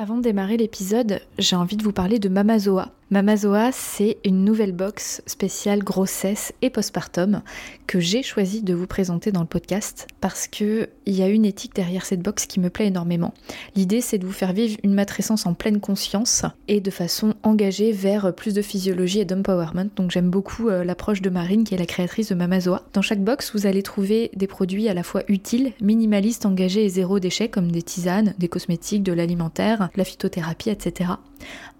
Avant 0.00 0.16
de 0.16 0.22
démarrer 0.22 0.56
l'épisode, 0.56 1.20
j'ai 1.36 1.56
envie 1.56 1.76
de 1.76 1.82
vous 1.82 1.92
parler 1.92 2.18
de 2.18 2.30
Mamazoa. 2.30 2.88
Mamazoa, 3.12 3.72
c'est 3.72 4.18
une 4.24 4.44
nouvelle 4.44 4.70
box 4.70 5.20
spéciale 5.26 5.82
grossesse 5.82 6.52
et 6.62 6.70
postpartum 6.70 7.42
que 7.88 7.98
j'ai 7.98 8.22
choisi 8.22 8.62
de 8.62 8.72
vous 8.72 8.86
présenter 8.86 9.32
dans 9.32 9.40
le 9.40 9.48
podcast 9.48 10.06
parce 10.20 10.46
que 10.46 10.88
il 11.06 11.16
y 11.16 11.22
a 11.24 11.28
une 11.28 11.44
éthique 11.44 11.74
derrière 11.74 12.06
cette 12.06 12.22
box 12.22 12.46
qui 12.46 12.60
me 12.60 12.70
plaît 12.70 12.86
énormément. 12.86 13.34
L'idée, 13.74 14.00
c'est 14.00 14.18
de 14.18 14.26
vous 14.26 14.32
faire 14.32 14.52
vivre 14.52 14.78
une 14.84 14.94
matrescence 14.94 15.44
en 15.44 15.54
pleine 15.54 15.80
conscience 15.80 16.44
et 16.68 16.80
de 16.80 16.90
façon 16.92 17.34
engagée 17.42 17.90
vers 17.90 18.32
plus 18.32 18.54
de 18.54 18.62
physiologie 18.62 19.18
et 19.18 19.24
d'empowerment. 19.24 19.90
Donc 19.96 20.12
j'aime 20.12 20.30
beaucoup 20.30 20.68
euh, 20.68 20.84
l'approche 20.84 21.20
de 21.20 21.30
Marine 21.30 21.64
qui 21.64 21.74
est 21.74 21.78
la 21.78 21.86
créatrice 21.86 22.28
de 22.28 22.36
Mamazoa. 22.36 22.84
Dans 22.92 23.02
chaque 23.02 23.24
box, 23.24 23.50
vous 23.56 23.66
allez 23.66 23.82
trouver 23.82 24.30
des 24.36 24.46
produits 24.46 24.88
à 24.88 24.94
la 24.94 25.02
fois 25.02 25.24
utiles, 25.26 25.72
minimalistes, 25.80 26.46
engagés 26.46 26.84
et 26.84 26.88
zéro 26.88 27.18
déchet 27.18 27.48
comme 27.48 27.72
des 27.72 27.82
tisanes, 27.82 28.34
des 28.38 28.46
cosmétiques, 28.46 29.02
de 29.02 29.12
l'alimentaire, 29.12 29.90
la 29.96 30.04
phytothérapie, 30.04 30.70
etc. 30.70 31.10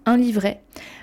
Un 0.05 0.17
livret 0.17 0.61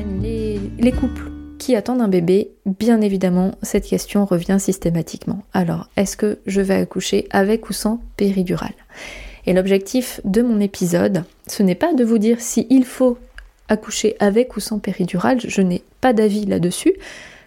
les, 0.00 0.60
les 0.78 0.92
couples 0.92 1.30
qui 1.58 1.76
attendent 1.76 2.00
un 2.00 2.08
bébé, 2.08 2.50
bien 2.66 3.00
évidemment, 3.00 3.52
cette 3.62 3.86
question 3.86 4.24
revient 4.24 4.58
systématiquement. 4.58 5.42
Alors, 5.52 5.88
est-ce 5.96 6.16
que 6.16 6.38
je 6.46 6.60
vais 6.60 6.74
accoucher 6.74 7.28
avec 7.30 7.68
ou 7.68 7.72
sans 7.72 8.02
péridurale? 8.16 8.74
Et 9.46 9.52
l'objectif 9.52 10.20
de 10.24 10.42
mon 10.42 10.60
épisode, 10.60 11.24
ce 11.46 11.62
n'est 11.62 11.74
pas 11.74 11.94
de 11.94 12.04
vous 12.04 12.18
dire 12.18 12.40
si 12.40 12.66
faut 12.84 13.18
accoucher 13.68 14.16
avec 14.18 14.56
ou 14.56 14.60
sans 14.60 14.78
péridurale, 14.78 15.38
je 15.40 15.62
n'ai 15.62 15.82
pas 16.00 16.12
d'avis 16.12 16.46
là-dessus, 16.46 16.92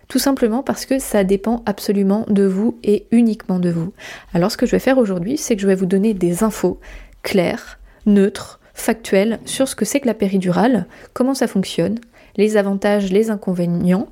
tout 0.08 0.20
simplement 0.20 0.64
parce 0.64 0.86
que 0.86 1.00
ça 1.00 1.24
dépend 1.24 1.64
absolument 1.66 2.26
de 2.30 2.44
vous 2.44 2.78
et 2.84 3.06
uniquement 3.12 3.60
de 3.60 3.70
vous. 3.70 3.92
Alors 4.34 4.52
ce 4.52 4.58
que 4.58 4.66
je 4.66 4.72
vais 4.72 4.80
faire 4.80 4.98
aujourd'hui, 4.98 5.38
c'est 5.38 5.56
que 5.56 5.62
je 5.62 5.68
vais 5.68 5.76
vous 5.76 5.86
donner 5.86 6.14
des 6.14 6.44
infos 6.44 6.80
claires, 7.22 7.80
neutres, 8.06 8.60
factuelles 8.74 9.40
sur 9.46 9.68
ce 9.68 9.76
que 9.76 9.86
c'est 9.86 10.00
que 10.00 10.08
la 10.08 10.14
péridurale, 10.14 10.86
comment 11.14 11.34
ça 11.34 11.48
fonctionne, 11.48 12.00
les 12.38 12.58
avantages, 12.58 13.12
les 13.12 13.30
inconvénients, 13.30 14.08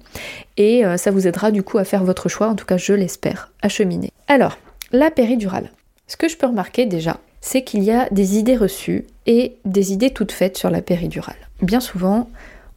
et 0.58 0.86
euh, 0.86 0.98
ça 0.98 1.12
vous 1.12 1.28
aidera 1.28 1.52
du 1.52 1.64
coup 1.64 1.78
à 1.78 1.84
faire 1.84 2.04
votre 2.04 2.30
choix, 2.30 2.48
en 2.48 2.56
tout 2.56 2.66
cas 2.66 2.78
je 2.78 2.94
l'espère, 2.94 3.52
à 3.62 3.70
cheminer. 3.70 4.12
Alors, 4.28 4.58
la 4.92 5.12
péridurale. 5.12 5.72
Ce 6.08 6.18
que 6.18 6.28
je 6.28 6.38
peux 6.38 6.48
remarquer 6.48 6.86
déjà, 6.86 7.18
c'est 7.42 7.64
qu'il 7.64 7.84
y 7.84 7.92
a 7.92 8.08
des 8.12 8.38
idées 8.38 8.56
reçues 8.56 9.06
et 9.26 9.58
des 9.66 9.92
idées 9.94 10.12
toutes 10.12 10.32
faites 10.32 10.58
sur 10.58 10.70
la 10.70 10.82
péridurale. 10.82 11.36
Bien 11.62 11.80
souvent, 11.80 12.30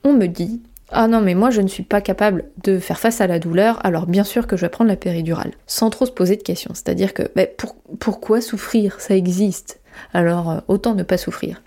on 0.05 0.12
me 0.12 0.27
dit 0.27 0.61
ah 0.91 1.08
non 1.08 1.20
mais 1.20 1.34
moi 1.34 1.50
je 1.50 1.61
ne 1.61 1.69
suis 1.69 1.83
pas 1.83 2.00
capable 2.00 2.44
de 2.62 2.78
faire 2.78 2.98
face 2.98 3.20
à 3.20 3.27
la 3.27 3.39
douleur, 3.39 3.84
alors 3.84 4.06
bien 4.06 4.24
sûr 4.24 4.47
que 4.47 4.56
je 4.56 4.62
vais 4.62 4.69
prendre 4.69 4.89
la 4.89 4.97
péridurale, 4.97 5.52
sans 5.67 5.91
trop 5.91 6.06
se 6.06 6.12
poser 6.12 6.36
de 6.36 6.42
questions. 6.42 6.72
C'est-à-dire 6.74 7.12
que 7.12 7.24
ben, 7.34 7.48
pourquoi 7.98 8.41
souffrir? 8.41 9.00
Ça 9.00 9.17
existe. 9.17 9.80
Alors 10.12 10.50
euh, 10.50 10.58
autant 10.69 10.94
ne 10.94 11.02
pas 11.02 11.19
souffrir. 11.19 11.62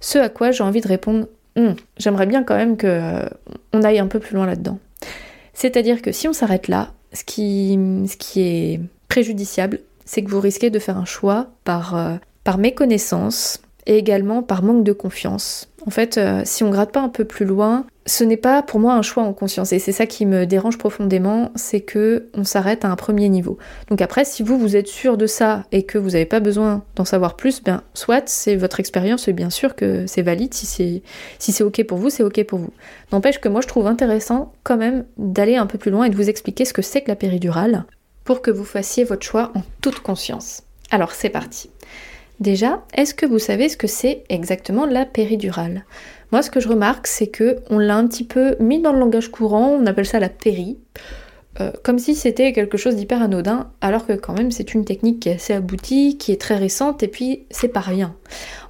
Ce 0.00 0.18
à 0.18 0.28
quoi 0.28 0.50
j'ai 0.50 0.64
envie 0.64 0.80
de 0.80 0.88
répondre 0.88 1.26
Hmm, 1.56 1.72
j'aimerais 1.96 2.26
bien 2.26 2.44
quand 2.44 2.56
même 2.56 2.76
qu'on 2.76 2.86
euh, 2.86 3.82
aille 3.82 3.98
un 3.98 4.06
peu 4.06 4.20
plus 4.20 4.34
loin 4.34 4.46
là-dedans. 4.46 4.78
C'est-à-dire 5.54 6.02
que 6.02 6.12
si 6.12 6.28
on 6.28 6.34
s'arrête 6.34 6.68
là, 6.68 6.92
ce 7.12 7.24
qui, 7.24 7.78
est 8.36 8.80
préjudiciable, 9.08 9.80
c'est 10.04 10.22
que 10.22 10.30
vous 10.30 10.40
risquez 10.40 10.68
de 10.68 10.78
faire 10.78 10.98
un 10.98 11.06
choix 11.06 11.48
par, 11.64 11.96
euh, 11.96 12.16
méconnaissance 12.58 13.60
et 13.86 13.96
également 13.96 14.42
par 14.42 14.62
manque 14.62 14.84
de 14.84 14.92
confiance. 14.92 15.68
En 15.86 15.90
fait, 15.90 16.18
euh, 16.18 16.42
si 16.44 16.62
on 16.62 16.70
gratte 16.70 16.92
pas 16.92 17.00
un 17.00 17.08
peu 17.08 17.24
plus 17.24 17.46
loin, 17.46 17.86
ce 18.06 18.22
n'est 18.22 18.36
pas 18.36 18.62
pour 18.62 18.78
moi 18.78 18.94
un 18.94 19.02
choix 19.02 19.24
en 19.24 19.32
conscience 19.32 19.72
et 19.72 19.80
c'est 19.80 19.92
ça 19.92 20.06
qui 20.06 20.26
me 20.26 20.46
dérange 20.46 20.78
profondément, 20.78 21.50
c'est 21.56 21.80
que 21.80 22.28
on 22.34 22.44
s'arrête 22.44 22.84
à 22.84 22.88
un 22.88 22.96
premier 22.96 23.28
niveau. 23.28 23.58
Donc 23.88 24.00
après, 24.00 24.24
si 24.24 24.44
vous 24.44 24.58
vous 24.58 24.76
êtes 24.76 24.86
sûr 24.86 25.16
de 25.16 25.26
ça 25.26 25.64
et 25.72 25.82
que 25.82 25.98
vous 25.98 26.10
n'avez 26.10 26.24
pas 26.24 26.40
besoin 26.40 26.84
d'en 26.94 27.04
savoir 27.04 27.34
plus, 27.34 27.62
ben 27.62 27.82
soit 27.94 28.28
c'est 28.28 28.54
votre 28.54 28.78
expérience 28.78 29.26
et 29.26 29.32
bien 29.32 29.50
sûr 29.50 29.74
que 29.74 30.06
c'est 30.06 30.22
valide. 30.22 30.54
Si 30.54 30.66
c'est 30.66 31.02
si 31.40 31.52
c'est 31.52 31.64
ok 31.64 31.84
pour 31.84 31.98
vous, 31.98 32.08
c'est 32.08 32.22
ok 32.22 32.44
pour 32.44 32.60
vous. 32.60 32.72
N'empêche 33.12 33.40
que 33.40 33.48
moi 33.48 33.60
je 33.60 33.68
trouve 33.68 33.88
intéressant 33.88 34.52
quand 34.62 34.76
même 34.76 35.04
d'aller 35.18 35.56
un 35.56 35.66
peu 35.66 35.78
plus 35.78 35.90
loin 35.90 36.04
et 36.04 36.10
de 36.10 36.16
vous 36.16 36.30
expliquer 36.30 36.64
ce 36.64 36.72
que 36.72 36.82
c'est 36.82 37.02
que 37.02 37.08
la 37.08 37.16
péridurale 37.16 37.84
pour 38.24 38.40
que 38.40 38.50
vous 38.50 38.64
fassiez 38.64 39.04
votre 39.04 39.24
choix 39.24 39.52
en 39.54 39.62
toute 39.80 40.00
conscience. 40.00 40.62
Alors 40.90 41.12
c'est 41.12 41.30
parti. 41.30 41.70
Déjà, 42.38 42.84
est-ce 42.92 43.14
que 43.14 43.24
vous 43.24 43.38
savez 43.38 43.68
ce 43.70 43.78
que 43.78 43.86
c'est 43.86 44.24
exactement 44.28 44.84
la 44.84 45.06
péridurale? 45.06 45.84
Moi, 46.32 46.42
ce 46.42 46.50
que 46.50 46.60
je 46.60 46.68
remarque, 46.68 47.06
c'est 47.06 47.28
que 47.28 47.56
on 47.70 47.78
l'a 47.78 47.96
un 47.96 48.06
petit 48.06 48.24
peu 48.24 48.56
mis 48.58 48.80
dans 48.80 48.92
le 48.92 48.98
langage 48.98 49.30
courant, 49.30 49.68
on 49.80 49.86
appelle 49.86 50.06
ça 50.06 50.18
la 50.18 50.28
péri, 50.28 50.76
euh, 51.60 51.70
comme 51.82 51.98
si 51.98 52.14
c'était 52.14 52.52
quelque 52.52 52.76
chose 52.76 52.96
d'hyper 52.96 53.22
anodin, 53.22 53.70
alors 53.80 54.06
que 54.06 54.12
quand 54.12 54.34
même 54.34 54.50
c'est 54.50 54.74
une 54.74 54.84
technique 54.84 55.20
qui 55.20 55.28
est 55.28 55.34
assez 55.34 55.54
aboutie, 55.54 56.18
qui 56.18 56.32
est 56.32 56.40
très 56.40 56.56
récente, 56.56 57.02
et 57.02 57.08
puis 57.08 57.46
c'est 57.50 57.68
pas 57.68 57.80
rien. 57.80 58.14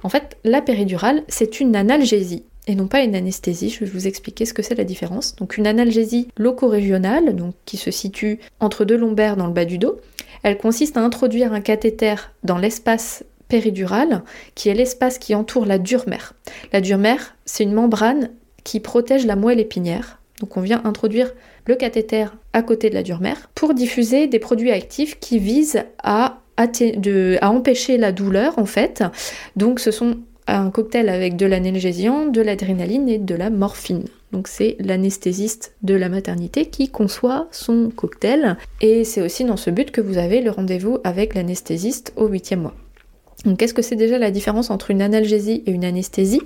En 0.03 0.09
fait, 0.09 0.37
la 0.43 0.61
péridurale, 0.61 1.23
c'est 1.27 1.59
une 1.59 1.75
analgésie 1.75 2.43
et 2.67 2.75
non 2.75 2.87
pas 2.87 3.01
une 3.01 3.15
anesthésie. 3.15 3.69
Je 3.69 3.79
vais 3.79 3.91
vous 3.91 4.07
expliquer 4.07 4.45
ce 4.45 4.53
que 4.53 4.61
c'est 4.61 4.75
la 4.75 4.83
différence. 4.83 5.35
Donc 5.37 5.57
une 5.57 5.67
analgésie 5.67 6.27
loco-régionale, 6.37 7.35
donc 7.35 7.55
qui 7.65 7.77
se 7.77 7.91
situe 7.91 8.39
entre 8.59 8.85
deux 8.85 8.97
lombaires 8.97 9.37
dans 9.37 9.47
le 9.47 9.53
bas 9.53 9.65
du 9.65 9.77
dos. 9.77 9.97
Elle 10.43 10.57
consiste 10.57 10.97
à 10.97 11.01
introduire 11.01 11.53
un 11.53 11.61
cathéter 11.61 12.15
dans 12.43 12.57
l'espace 12.57 13.23
péridurale, 13.47 14.23
qui 14.55 14.69
est 14.69 14.73
l'espace 14.73 15.17
qui 15.17 15.35
entoure 15.35 15.65
la 15.65 15.77
dure 15.77 16.07
mère. 16.07 16.33
La 16.73 16.81
dure 16.81 16.97
mère, 16.97 17.35
c'est 17.45 17.63
une 17.63 17.73
membrane 17.73 18.29
qui 18.63 18.79
protège 18.79 19.25
la 19.25 19.35
moelle 19.35 19.59
épinière. 19.59 20.19
Donc 20.41 20.57
on 20.57 20.61
vient 20.61 20.81
introduire 20.83 21.31
le 21.65 21.75
cathéter 21.75 22.25
à 22.53 22.61
côté 22.61 22.89
de 22.89 22.95
la 22.95 23.03
dure 23.03 23.21
mère 23.21 23.49
pour 23.55 23.73
diffuser 23.73 24.27
des 24.27 24.39
produits 24.39 24.71
actifs 24.71 25.19
qui 25.19 25.39
visent 25.39 25.83
à, 26.03 26.39
à 26.57 27.51
empêcher 27.51 27.97
la 27.97 28.11
douleur 28.11 28.59
en 28.59 28.65
fait. 28.65 29.03
Donc 29.55 29.79
ce 29.79 29.91
sont 29.91 30.17
un 30.47 30.69
cocktail 30.69 31.09
avec 31.09 31.35
de 31.35 31.45
l'analgésiant, 31.45 32.27
de 32.27 32.41
l'adrénaline 32.41 33.09
et 33.09 33.17
de 33.17 33.35
la 33.35 33.49
morphine. 33.49 34.05
Donc 34.31 34.47
c'est 34.47 34.75
l'anesthésiste 34.79 35.75
de 35.83 35.95
la 35.95 36.09
maternité 36.09 36.65
qui 36.65 36.89
conçoit 36.89 37.47
son 37.51 37.89
cocktail 37.95 38.57
et 38.81 39.03
c'est 39.03 39.21
aussi 39.21 39.43
dans 39.45 39.57
ce 39.57 39.69
but 39.69 39.91
que 39.91 40.01
vous 40.01 40.17
avez 40.17 40.41
le 40.41 40.51
rendez-vous 40.51 40.99
avec 41.03 41.33
l'anesthésiste 41.33 42.13
au 42.15 42.27
huitième 42.27 42.61
mois. 42.61 42.75
Donc 43.47 43.57
qu'est-ce 43.57 43.73
que 43.73 43.81
c'est 43.81 43.95
déjà 43.95 44.19
la 44.19 44.29
différence 44.29 44.69
entre 44.69 44.91
une 44.91 45.01
analgésie 45.01 45.63
et 45.65 45.71
une 45.71 45.85
anesthésie? 45.85 46.41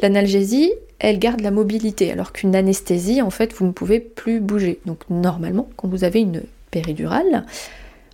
L'analgésie, 0.00 0.72
elle 1.00 1.18
garde 1.18 1.40
la 1.40 1.50
mobilité, 1.50 2.12
alors 2.12 2.32
qu'une 2.32 2.54
anesthésie, 2.54 3.20
en 3.20 3.30
fait, 3.30 3.52
vous 3.52 3.66
ne 3.66 3.72
pouvez 3.72 3.98
plus 3.98 4.38
bouger. 4.40 4.78
Donc 4.86 5.00
normalement, 5.10 5.68
quand 5.76 5.88
vous 5.88 6.04
avez 6.04 6.20
une 6.20 6.42
péridurale, 6.70 7.44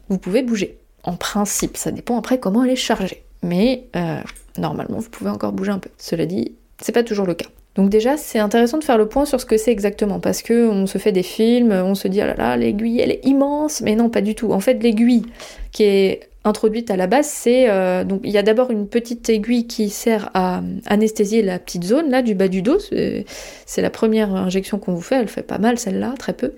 vous 0.08 0.16
pouvez 0.16 0.42
bouger. 0.42 0.78
En 1.02 1.14
principe, 1.14 1.76
ça 1.76 1.90
dépend 1.90 2.18
après 2.18 2.40
comment 2.40 2.64
elle 2.64 2.70
est 2.70 2.76
chargée. 2.76 3.22
Mais 3.42 3.84
euh, 3.94 4.18
normalement, 4.56 4.98
vous 4.98 5.10
pouvez 5.10 5.30
encore 5.30 5.52
bouger 5.52 5.72
un 5.72 5.78
peu. 5.78 5.90
Cela 5.98 6.24
dit, 6.24 6.52
c'est 6.80 6.92
pas 6.92 7.02
toujours 7.04 7.26
le 7.26 7.34
cas. 7.34 7.46
Donc 7.74 7.90
déjà, 7.90 8.16
c'est 8.16 8.38
intéressant 8.38 8.78
de 8.78 8.84
faire 8.84 8.96
le 8.96 9.06
point 9.06 9.26
sur 9.26 9.38
ce 9.38 9.44
que 9.44 9.58
c'est 9.58 9.70
exactement, 9.70 10.18
parce 10.18 10.40
que 10.40 10.66
on 10.66 10.86
se 10.86 10.96
fait 10.96 11.12
des 11.12 11.22
films, 11.22 11.72
on 11.72 11.94
se 11.94 12.08
dit 12.08 12.22
ah 12.22 12.26
là 12.26 12.34
là, 12.34 12.56
l'aiguille 12.56 13.00
elle 13.00 13.10
est 13.10 13.20
immense, 13.24 13.82
mais 13.82 13.94
non, 13.94 14.08
pas 14.08 14.22
du 14.22 14.34
tout. 14.34 14.52
En 14.52 14.60
fait, 14.60 14.82
l'aiguille 14.82 15.26
qui 15.72 15.82
est 15.82 16.20
introduite 16.46 16.90
à 16.90 16.96
la 16.96 17.06
base, 17.06 17.26
c'est 17.26 17.68
euh, 17.68 18.04
il 18.22 18.30
y 18.30 18.38
a 18.38 18.42
d'abord 18.42 18.70
une 18.70 18.88
petite 18.88 19.28
aiguille 19.28 19.66
qui 19.66 19.90
sert 19.90 20.30
à 20.34 20.62
anesthésier 20.86 21.42
la 21.42 21.58
petite 21.58 21.84
zone 21.84 22.10
là 22.10 22.22
du 22.22 22.34
bas 22.34 22.48
du 22.48 22.62
dos. 22.62 22.78
C'est 22.78 23.82
la 23.82 23.90
première 23.90 24.34
injection 24.34 24.78
qu'on 24.78 24.94
vous 24.94 25.00
fait, 25.00 25.16
elle 25.16 25.28
fait 25.28 25.42
pas 25.42 25.58
mal 25.58 25.78
celle-là, 25.78 26.14
très 26.18 26.32
peu. 26.32 26.52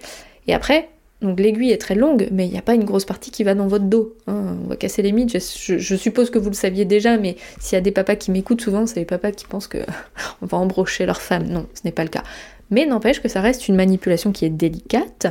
Et 0.46 0.54
après, 0.54 0.88
donc 1.20 1.40
l'aiguille 1.40 1.72
est 1.72 1.80
très 1.80 1.96
longue, 1.96 2.28
mais 2.30 2.46
il 2.46 2.52
n'y 2.52 2.58
a 2.58 2.62
pas 2.62 2.74
une 2.74 2.84
grosse 2.84 3.04
partie 3.04 3.30
qui 3.30 3.42
va 3.42 3.54
dans 3.54 3.66
votre 3.66 3.86
dos. 3.86 4.14
Hein. 4.28 4.56
On 4.64 4.68
va 4.68 4.76
casser 4.76 5.02
les 5.02 5.10
mythes. 5.10 5.32
Je, 5.32 5.96
suppose 5.96 6.30
que 6.30 6.38
vous 6.38 6.50
le 6.50 6.54
saviez 6.54 6.84
déjà, 6.84 7.16
mais 7.16 7.36
s'il 7.58 7.74
y 7.74 7.78
a 7.78 7.80
des 7.80 7.90
papas 7.90 8.14
qui 8.14 8.30
m'écoutent 8.30 8.60
souvent, 8.60 8.86
c'est 8.86 9.00
les 9.00 9.06
papas 9.06 9.32
qui 9.32 9.46
pensent 9.46 9.66
que 9.66 9.78
on 10.42 10.46
va 10.46 10.58
embrocher 10.58 11.06
leur 11.06 11.20
femme. 11.20 11.48
Non, 11.48 11.66
ce 11.74 11.80
n'est 11.84 11.92
pas 11.92 12.04
le 12.04 12.10
cas. 12.10 12.22
Mais 12.70 12.86
n'empêche 12.86 13.20
que 13.20 13.28
ça 13.28 13.40
reste 13.40 13.66
une 13.68 13.76
manipulation 13.76 14.30
qui 14.30 14.44
est 14.44 14.50
délicate, 14.50 15.26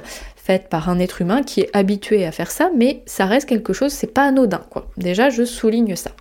faite 0.48 0.70
par 0.70 0.88
un 0.88 0.98
être 1.00 1.22
humain 1.22 1.44
qui 1.44 1.60
est 1.60 1.70
habitué 1.74 2.26
à 2.26 2.32
faire 2.32 2.52
ça, 2.52 2.72
mais 2.74 3.02
ça 3.06 3.26
reste 3.26 3.50
quelque 3.50 3.74
chose, 3.74 3.92
c'est 3.92 4.14
pas 4.14 4.24
anodin 4.24 4.62
quoi. 4.70 4.90
Déjà, 4.96 5.30
je 5.30 5.44
souligne 5.44 5.98
ça 5.98 6.12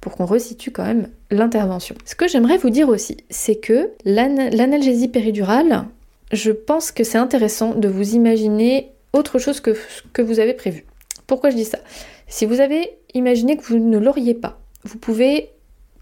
pour 0.00 0.16
qu'on 0.16 0.26
resitue 0.26 0.72
quand 0.72 0.84
même 0.84 1.08
l'intervention. 1.30 1.94
Ce 2.04 2.16
que 2.16 2.26
j'aimerais 2.26 2.56
vous 2.56 2.70
dire 2.70 2.88
aussi, 2.88 3.18
c'est 3.30 3.54
que 3.54 3.90
l'analgésie 4.04 5.06
péridurale, 5.06 5.84
je 6.32 6.50
pense 6.50 6.90
que 6.90 7.04
c'est 7.04 7.18
intéressant 7.18 7.76
de 7.76 7.86
vous 7.86 8.16
imaginer 8.16 8.90
autre 9.12 9.38
chose 9.38 9.60
que 9.60 9.74
ce 9.74 10.02
que 10.12 10.22
vous 10.22 10.40
avez 10.40 10.54
prévu. 10.54 10.84
Pourquoi 11.28 11.50
je 11.50 11.56
dis 11.56 11.64
ça? 11.64 11.78
Si 12.26 12.46
vous 12.46 12.60
avez 12.60 12.98
imaginé 13.14 13.56
que 13.56 13.62
vous 13.62 13.78
ne 13.78 13.98
l'auriez 13.98 14.34
pas, 14.34 14.58
vous 14.82 14.98
pouvez 14.98 15.50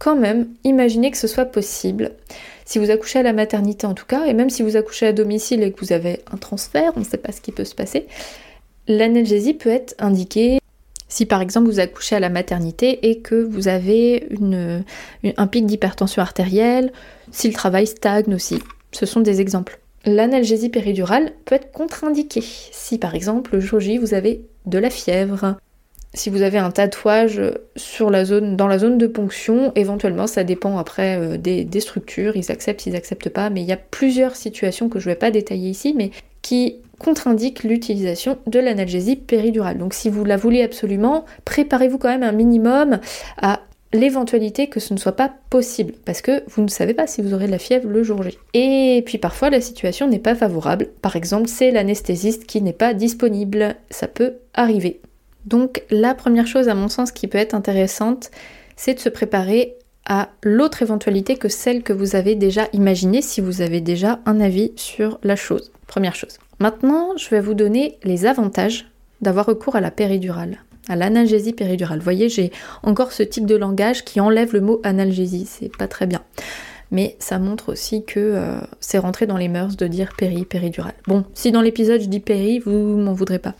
quand 0.01 0.17
même 0.17 0.49
imaginer 0.65 1.13
que 1.13 1.19
ce 1.19 1.29
soit 1.29 1.45
possible 1.45 2.13
Si 2.65 2.81
vous 2.81 2.91
accouchez 2.91 3.21
à 3.21 3.23
la 3.23 3.33
maternité 3.33 3.87
en 3.87 3.95
tout 3.95 4.07
cas, 4.07 4.25
et 4.27 4.33
même 4.35 4.51
si 4.51 4.65
vous 4.65 4.77
accouchez 4.77 5.07
à 5.07 5.13
domicile 5.13 5.63
et 5.63 5.71
que 5.71 5.85
vous 5.85 5.93
avez 5.93 6.21
un 6.33 6.39
transfert, 6.39 6.93
on 6.97 7.01
ne 7.01 7.05
sait 7.05 7.19
pas 7.19 7.31
ce 7.31 7.41
qui 7.41 7.53
peut 7.53 7.65
se 7.65 7.77
passer, 7.77 8.07
l'analgésie 8.89 9.55
peut 9.55 9.71
être 9.71 9.95
indiquée 9.99 10.59
si 11.09 11.27
par 11.27 11.43
exemple 11.43 11.69
vous 11.69 11.81
accouchez 11.81 12.17
à 12.17 12.21
la 12.21 12.31
maternité 12.31 13.11
et 13.11 13.19
que 13.19 13.35
vous 13.35 13.69
avez 13.69 14.29
un 15.37 15.47
pic 15.47 15.67
d'hypertension 15.67 16.23
artérielle, 16.23 16.93
si 17.31 17.49
le 17.49 17.55
travail 17.55 17.87
stagne 17.87 18.35
aussi. 18.35 18.59
Ce 18.93 19.07
sont 19.07 19.21
des 19.21 19.41
exemples. 19.41 19.81
L'analgésie 20.07 20.71
péridurale 20.71 21.33
peut 21.45 21.57
être 21.57 21.73
contre-indiquée 21.73 22.43
si 22.43 22.97
par 22.97 23.15
exemple 23.15 23.55
le 23.55 23.61
jour 23.61 23.81
J 23.81 23.99
vous 23.99 24.15
avez 24.15 24.47
de 24.65 24.79
la 24.79 24.89
fièvre, 24.89 25.57
si 26.15 26.29
vous 26.29 26.43
avez 26.43 26.59
un 26.59 26.71
tatouage 26.71 27.41
dans 28.01 28.11
la 28.11 28.25
zone 28.79 28.99
de 28.99 29.07
ponction, 29.07 29.73
éventuellement 29.77 30.27
ça 30.27 30.45
dépend 30.45 30.79
après 30.79 31.17
euh, 31.19 31.37
des, 31.37 31.81
structures, 31.81 32.37
ils 32.37 32.51
acceptent, 32.51 32.87
ils 32.87 32.97
acceptent 32.97 33.29
pas, 33.29 33.51
mais 33.51 33.63
il 33.63 33.67
y 33.67 33.73
a 33.73 33.77
plusieurs 33.77 34.37
situations 34.37 34.89
que 34.89 34.99
je 34.99 35.09
ne 35.09 35.15
vais 35.15 35.19
pas 35.19 35.31
détailler 35.31 35.71
ici, 35.71 35.95
mais 35.97 36.11
qui 36.43 36.77
contre-indiquent 36.99 37.63
l'utilisation 37.63 38.39
de 38.47 38.59
l'analgésie 38.59 39.17
péridurale. 39.17 39.79
Donc 39.79 39.95
si 39.95 40.11
vous 40.11 40.25
la 40.25 40.37
voulez 40.37 40.63
absolument, 40.63 41.25
préparez-vous 41.45 41.99
quand 41.99 42.09
même 42.09 42.23
un 42.23 42.33
minimum 42.33 42.99
à 43.41 43.61
l'éventualité 43.93 44.69
que 44.69 44.81
ce 44.81 44.95
ne 44.95 44.99
soit 44.99 45.17
pas 45.17 45.33
possible, 45.49 45.95
parce 46.05 46.23
que 46.23 46.43
vous 46.49 46.63
ne 46.63 46.69
savez 46.69 46.95
pas 46.95 47.07
si 47.07 47.23
vous 47.23 47.35
aurez 47.35 47.47
de 47.47 47.51
la 47.53 47.59
fièvre 47.59 47.89
le 47.89 48.03
jour 48.03 48.23
J. 48.23 48.39
Et 48.55 49.03
puis 49.07 49.19
parfois 49.19 49.51
la 49.51 49.61
situation 49.61 50.09
n'est 50.09 50.19
pas 50.19 50.35
favorable, 50.35 50.89
par 51.03 51.17
exemple 51.17 51.49
c'est 51.49 51.71
l'anesthésiste 51.71 52.47
qui 52.47 52.63
n'est 52.63 52.73
pas 52.73 52.95
disponible, 52.95 53.77
ça 53.91 54.07
peut 54.07 54.35
arriver. 54.55 55.01
Donc 55.45 55.83
la 55.91 56.15
première 56.15 56.47
chose 56.47 56.69
à 56.69 56.75
mon 56.75 56.89
sens 56.89 57.13
qui 57.13 57.27
peut 57.27 57.39
être 57.39 57.55
intéressante, 57.55 58.31
c'est 58.77 58.95
de 58.95 59.01
se 59.01 59.09
préparer 59.09 59.75
à 60.07 60.31
l'autre 60.43 60.83
éventualité 60.83 61.37
que 61.37 61.49
celle 61.49 61.83
que 61.83 61.93
vous 61.93 62.17
avez 62.17 62.35
déjà 62.35 62.69
imaginée 62.73 63.23
si 63.23 63.41
vous 63.41 63.61
avez 63.61 63.81
déjà 63.81 64.21
un 64.27 64.41
avis 64.41 64.73
sur 64.77 65.19
la 65.23 65.37
chose. 65.37 65.73
Première 65.87 66.15
chose. 66.15 66.39
Maintenant, 66.59 67.17
je 67.17 67.29
vais 67.31 67.41
vous 67.41 67.55
donner 67.55 67.99
les 68.03 68.27
avantages 68.27 68.91
d'avoir 69.21 69.47
recours 69.47 69.77
à 69.77 69.81
la 69.81 69.91
péridurale, 69.91 70.59
à 70.89 70.97
l'analgésie 70.97 71.53
péridurale. 71.53 71.99
Vous 71.99 72.05
voyez, 72.05 72.29
j'ai 72.29 72.51
encore 72.83 73.13
ce 73.13 73.23
type 73.23 73.47
de 73.47 73.57
langage 73.57 74.05
qui 74.05 74.21
enlève 74.21 74.53
le 74.53 74.61
mot 74.61 74.81
analgésie, 74.83 75.47
c'est 75.47 75.75
pas 75.77 75.89
très 75.89 76.07
bien. 76.07 76.23
Mais 76.91 77.17
ça 77.19 77.39
montre 77.39 77.71
aussi 77.71 78.05
que 78.05 78.19
euh, 78.19 78.59
c'est 78.81 78.99
rentré 78.99 79.27
dans 79.27 79.37
les 79.37 79.49
mœurs 79.49 79.77
de 79.77 79.87
dire 79.87 80.13
péri, 80.17 80.45
péridurale. 80.45 80.95
Bon, 81.07 81.25
si 81.35 81.53
dans 81.53 81.61
l'épisode 81.61 82.01
je 82.01 82.09
dis 82.09 82.21
péri, 82.21 82.59
vous 82.59 82.97
m'en 82.97 83.13
voudrez 83.13 83.39
pas. 83.39 83.55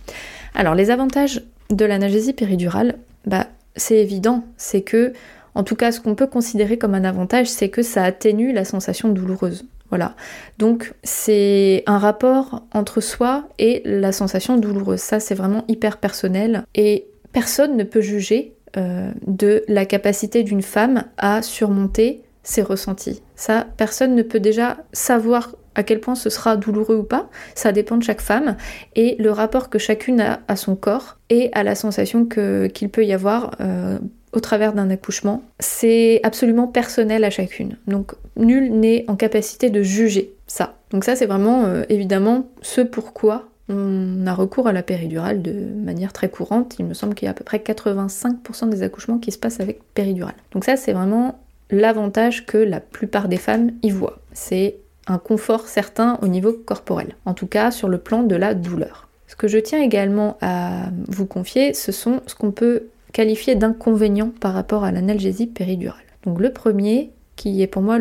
Alors, 0.55 0.75
les 0.75 0.91
avantages 0.91 1.43
de 1.71 1.85
l'analgésie 1.85 2.33
péridurale, 2.33 2.97
bah, 3.27 3.47
c'est 3.77 3.97
évident, 3.97 4.45
c'est 4.57 4.83
que, 4.83 5.13
en 5.55 5.63
tout 5.63 5.77
cas, 5.77 5.93
ce 5.93 6.01
qu'on 6.01 6.15
peut 6.15 6.27
considérer 6.27 6.79
comme 6.79 6.95
un 6.95 7.05
avantage, 7.05 7.49
c'est 7.49 7.69
que 7.69 7.83
ça 7.83 8.05
atténue 8.05 8.53
la 8.53 8.65
sensation 8.65 9.09
douloureuse. 9.09 9.65
Voilà. 9.91 10.15
Donc 10.59 10.95
c'est 11.03 11.83
un 11.87 11.99
rapport 11.99 12.63
entre 12.73 13.01
soi 13.01 13.49
et 13.59 13.83
la 13.85 14.13
sensation 14.13 14.57
douloureuse. 14.57 15.01
Ça, 15.01 15.19
c'est 15.19 15.35
vraiment 15.35 15.65
hyper 15.67 15.97
personnel. 15.97 16.65
Et 16.77 17.07
personne 17.33 17.77
ne 17.77 17.83
peut 17.83 18.01
juger 18.01 18.55
euh, 18.77 19.11
de 19.27 19.65
la 19.67 19.85
capacité 19.85 20.45
d'une 20.45 20.63
femme 20.63 21.05
à 21.19 21.43
surmonter 21.43 22.23
ses 22.45 22.63
ressentis. 22.63 23.21
Ça, 23.35 23.67
personne 23.77 24.15
ne 24.15 24.23
peut 24.23 24.41
déjà 24.41 24.79
savoir 24.93 25.57
à 25.75 25.83
quel 25.83 26.01
point 26.01 26.15
ce 26.15 26.31
sera 26.31 26.57
douloureux 26.57 26.97
ou 26.97 27.05
pas, 27.05 27.29
ça 27.55 27.73
dépend 27.73 27.97
de 27.97 28.03
chaque 28.03 28.21
femme, 28.21 28.57
et 28.97 29.17
le 29.19 29.31
rapport 29.31 29.71
que 29.71 29.79
chacune 29.79 30.21
a 30.21 30.41
à 30.49 30.57
son 30.57 30.77
corps 30.77 31.19
et 31.29 31.51
à 31.53 31.63
la 31.63 31.75
sensation 31.75 32.27
qu'il 32.27 32.89
peut 32.89 33.05
y 33.05 33.13
avoir 33.13 33.53
euh, 33.61 33.99
au 34.33 34.41
travers 34.41 34.73
d'un 34.73 34.91
accouchement, 34.91 35.43
c'est 35.59 36.21
absolument 36.23 36.67
personnel 36.67 37.25
à 37.25 37.31
chacune. 37.31 37.77
Donc 37.87 38.15
nul 38.37 38.73
n'est 38.73 39.05
en 39.09 39.17
capacité 39.17 39.71
de 39.71 39.83
juger 39.83 40.33
ça. 40.47 40.77
Donc 40.91 41.05
ça 41.05 41.17
c'est 41.17 41.27
vraiment 41.27 41.65
euh, 41.65 41.83
évidemment 41.89 42.49
ce 42.63 42.81
pourquoi 42.81 43.47
on 43.69 44.27
a 44.27 44.35
recours 44.35 44.67
à 44.67 44.73
la 44.73 44.83
péridurale 44.83 45.43
de 45.43 45.53
manière 45.53 46.13
très 46.13 46.29
courante. 46.29 46.77
Il 46.79 46.87
me 46.87 46.95
semble 46.95 47.15
qu'il 47.15 47.27
y 47.27 47.29
a 47.29 47.31
à 47.31 47.35
peu 47.35 47.45
près 47.45 47.59
85% 47.59 48.69
des 48.69 48.83
accouchements 48.83 49.19
qui 49.19 49.31
se 49.31 49.39
passent 49.39 49.61
avec 49.61 49.81
péridurale. 49.95 50.35
Donc 50.53 50.65
ça 50.65 50.77
c'est 50.77 50.93
vraiment 50.93 51.41
l'avantage 51.71 52.47
que 52.47 52.59
la 52.59 52.81
plupart 52.81 53.29
des 53.29 53.37
femmes 53.37 53.73
y 53.83 53.91
voient. 53.91 54.19
C'est 54.33 54.77
un 55.07 55.19
confort 55.19 55.69
certain 55.69 56.19
au 56.23 56.29
niveau 56.29 56.53
corporel, 56.53 57.17
en 57.25 57.35
tout 57.35 57.47
cas 57.47 57.71
sur 57.71 57.89
le 57.89 57.99
plan 57.99 58.23
de 58.23 58.37
la 58.37 58.55
douleur. 58.55 59.09
Ce 59.27 59.37
que 59.37 59.49
je 59.49 59.59
tiens 59.59 59.81
également 59.81 60.37
à 60.41 60.91
vous 61.09 61.27
confier, 61.27 61.75
ce 61.75 61.93
sont 61.93 62.21
ce 62.27 62.35
qu'on 62.35 62.51
peut 62.51 62.89
qualifier 63.13 63.55
d'inconvénients 63.55 64.33
par 64.41 64.55
rapport 64.55 64.85
à 64.85 64.93
l'analgésie 64.93 65.47
péridurale. 65.47 66.03
Donc 66.25 66.41
le 66.41 66.53
premier, 66.53 67.11
qui 67.37 67.63
est 67.63 67.67
pour 67.67 67.83
moi 67.83 67.99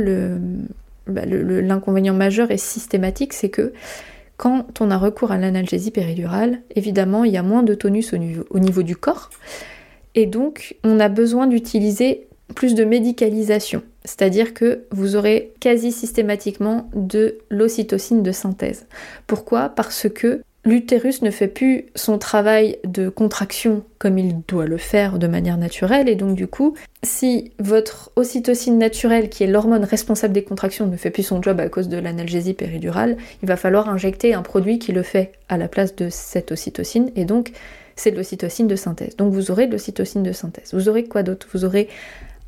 bah, 1.08 1.26
l'inconvénient 1.26 2.14
majeur 2.14 2.52
et 2.52 2.58
systématique, 2.58 3.34
c'est 3.34 3.50
que 3.50 3.74
quand 4.38 4.82
on 4.82 4.90
a 4.90 4.98
recours 4.98 5.32
à 5.32 5.38
l'analgésie 5.38 5.92
péridurale, 5.92 6.62
évidemment, 6.76 7.26
il 7.26 7.34
y 7.34 7.38
a 7.38 7.44
moins 7.44 7.64
de 7.64 7.74
tonus 7.74 8.14
au 8.14 8.60
niveau 8.60 8.84
du 8.84 8.96
corps, 8.96 9.30
et 10.16 10.26
donc 10.26 10.78
on 10.84 11.00
a 11.00 11.10
besoin 11.10 11.46
d'utiliser 11.46 12.29
plus 12.60 12.76
de 12.76 12.84
médicalisation. 12.84 13.84
C'est-à-dire 14.04 14.54
que 14.54 14.84
vous 14.92 15.16
aurez 15.16 15.54
quasi 15.62 15.94
systématiquement 15.94 16.90
de 16.94 17.38
l'ocytocine 17.50 18.22
de 18.22 18.34
synthèse. 18.34 18.86
Pourquoi? 19.28 19.70
Parce 19.70 20.10
que 20.10 20.42
l'utérus 20.66 21.22
ne 21.22 21.32
fait 21.32 21.48
plus 21.48 21.86
son 21.96 22.18
travail 22.18 22.78
de 22.84 23.08
contraction 23.08 23.86
comme 23.98 24.18
il 24.18 24.42
doit 24.46 24.66
le 24.66 24.76
faire 24.76 25.20
de 25.20 25.28
manière 25.28 25.58
naturelle 25.58 26.10
et 26.10 26.16
donc 26.16 26.36
du 26.36 26.48
coup, 26.48 26.76
si 27.02 27.54
votre 27.60 28.12
ocytocine 28.18 28.78
naturelle, 28.78 29.30
qui 29.30 29.46
est 29.46 29.48
l'hormone 29.48 29.86
responsable 29.86 30.34
des 30.34 30.44
contractions, 30.44 30.86
ne 30.86 30.98
fait 30.98 31.12
plus 31.12 31.24
son 31.24 31.42
job 31.42 31.62
à 31.62 31.70
cause 31.70 31.88
de 31.88 31.98
l'analgésie 31.98 32.56
péridurale, 32.56 33.16
il 33.42 33.48
va 33.48 33.56
falloir 33.56 33.88
injecter 33.88 34.34
un 34.34 34.42
produit 34.42 34.80
qui 34.80 34.92
le 34.92 35.04
fait 35.04 35.32
à 35.48 35.58
la 35.58 35.70
place 35.70 35.96
de 35.96 36.10
cette 36.10 36.52
ocytocine 36.52 37.10
et 37.16 37.24
donc 37.24 37.54
c'est 37.96 38.12
de 38.12 38.18
l'ocytocine 38.18 38.68
de 38.68 38.76
synthèse. 38.76 39.16
Donc 39.16 39.32
vous 39.32 39.50
aurez 39.50 39.68
de 39.68 39.72
l'ocytocine 39.72 40.24
de 40.24 40.34
synthèse. 40.34 40.74
Vous 40.74 40.90
aurez 40.90 41.06
quoi 41.06 41.24
d'autre? 41.24 41.48
Vous 41.54 41.64
aurez 41.64 41.88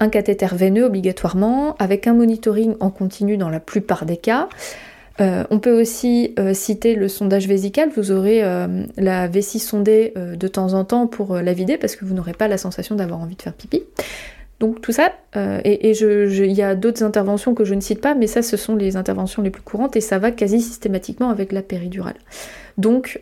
un 0.01 0.09
cathéter 0.09 0.47
veineux 0.53 0.83
obligatoirement, 0.83 1.75
avec 1.77 2.07
un 2.07 2.13
monitoring 2.13 2.75
en 2.79 2.89
continu 2.89 3.37
dans 3.37 3.49
la 3.49 3.61
plupart 3.61 4.05
des 4.05 4.17
cas. 4.17 4.49
Euh, 5.19 5.43
on 5.51 5.59
peut 5.59 5.79
aussi 5.79 6.33
euh, 6.39 6.53
citer 6.53 6.95
le 6.95 7.07
sondage 7.07 7.47
vésical, 7.47 7.89
vous 7.95 8.11
aurez 8.11 8.43
euh, 8.43 8.85
la 8.97 9.27
vessie 9.27 9.59
sondée 9.59 10.13
de 10.15 10.47
temps 10.47 10.73
en 10.73 10.83
temps 10.83 11.05
pour 11.05 11.35
la 11.35 11.53
vider 11.53 11.77
parce 11.77 11.95
que 11.95 12.03
vous 12.03 12.15
n'aurez 12.15 12.33
pas 12.33 12.47
la 12.47 12.57
sensation 12.57 12.95
d'avoir 12.95 13.19
envie 13.19 13.35
de 13.35 13.41
faire 13.41 13.53
pipi. 13.53 13.83
Donc 14.59 14.79
tout 14.79 14.91
ça, 14.91 15.11
et 15.35 15.91
il 15.91 16.51
y 16.51 16.61
a 16.61 16.75
d'autres 16.75 17.01
interventions 17.01 17.55
que 17.55 17.65
je 17.65 17.73
ne 17.73 17.81
cite 17.81 17.99
pas, 17.99 18.13
mais 18.13 18.27
ça 18.27 18.43
ce 18.43 18.57
sont 18.57 18.75
les 18.75 18.95
interventions 18.95 19.41
les 19.41 19.49
plus 19.49 19.63
courantes 19.63 19.95
et 19.95 20.01
ça 20.01 20.19
va 20.19 20.29
quasi 20.29 20.61
systématiquement 20.61 21.31
avec 21.31 21.51
la 21.51 21.63
péridurale. 21.63 22.17
Donc 22.77 23.21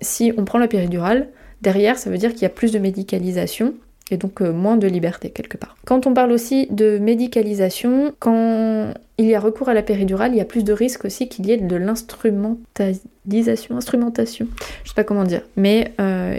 si 0.00 0.32
on 0.38 0.46
prend 0.46 0.58
la 0.58 0.68
péridurale, 0.68 1.28
derrière 1.60 1.98
ça 1.98 2.08
veut 2.08 2.16
dire 2.16 2.32
qu'il 2.32 2.42
y 2.42 2.46
a 2.46 2.50
plus 2.50 2.72
de 2.72 2.78
médicalisation 2.78 3.74
et 4.10 4.16
donc 4.16 4.42
euh, 4.42 4.52
moins 4.52 4.76
de 4.76 4.86
liberté 4.86 5.30
quelque 5.30 5.56
part. 5.56 5.76
Quand 5.86 6.06
on 6.06 6.14
parle 6.14 6.32
aussi 6.32 6.66
de 6.70 6.98
médicalisation, 6.98 8.14
quand 8.18 8.92
il 9.18 9.26
y 9.26 9.34
a 9.34 9.40
recours 9.40 9.68
à 9.68 9.74
la 9.74 9.82
péridurale, 9.82 10.32
il 10.32 10.38
y 10.38 10.40
a 10.40 10.44
plus 10.44 10.64
de 10.64 10.72
risques 10.72 11.04
aussi 11.04 11.28
qu'il 11.28 11.46
y 11.46 11.52
ait 11.52 11.56
de 11.56 11.76
l'instrumentalisation, 11.76 13.76
instrumentation, 13.76 14.48
je 14.82 14.90
sais 14.90 14.94
pas 14.94 15.04
comment 15.04 15.24
dire, 15.24 15.42
mais 15.56 15.92
euh, 16.00 16.38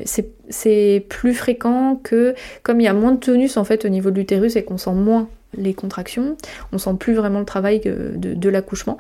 c'est 0.50 1.06
plus 1.10 1.34
fréquent 1.34 2.00
que 2.04 2.36
comme 2.64 2.82
il 2.82 2.84
y 2.84 2.88
a 2.88 2.94
moins 2.94 3.14
de 3.14 3.20
tonus 3.20 3.58
en 3.58 3.64
fait 3.64 3.86
au 3.86 3.90
niveau 3.90 4.12
de 4.12 4.16
l'utérus 4.16 4.56
et 4.56 4.64
qu'on 4.64 4.78
sent 4.78 4.94
moins 4.94 5.28
les 5.58 5.74
contractions, 5.74 6.36
on 6.74 6.78
sent 6.78 6.96
plus 7.00 7.14
vraiment 7.14 7.40
le 7.40 7.46
travail 7.46 7.80
de 7.80 8.50
l'accouchement. 8.50 8.98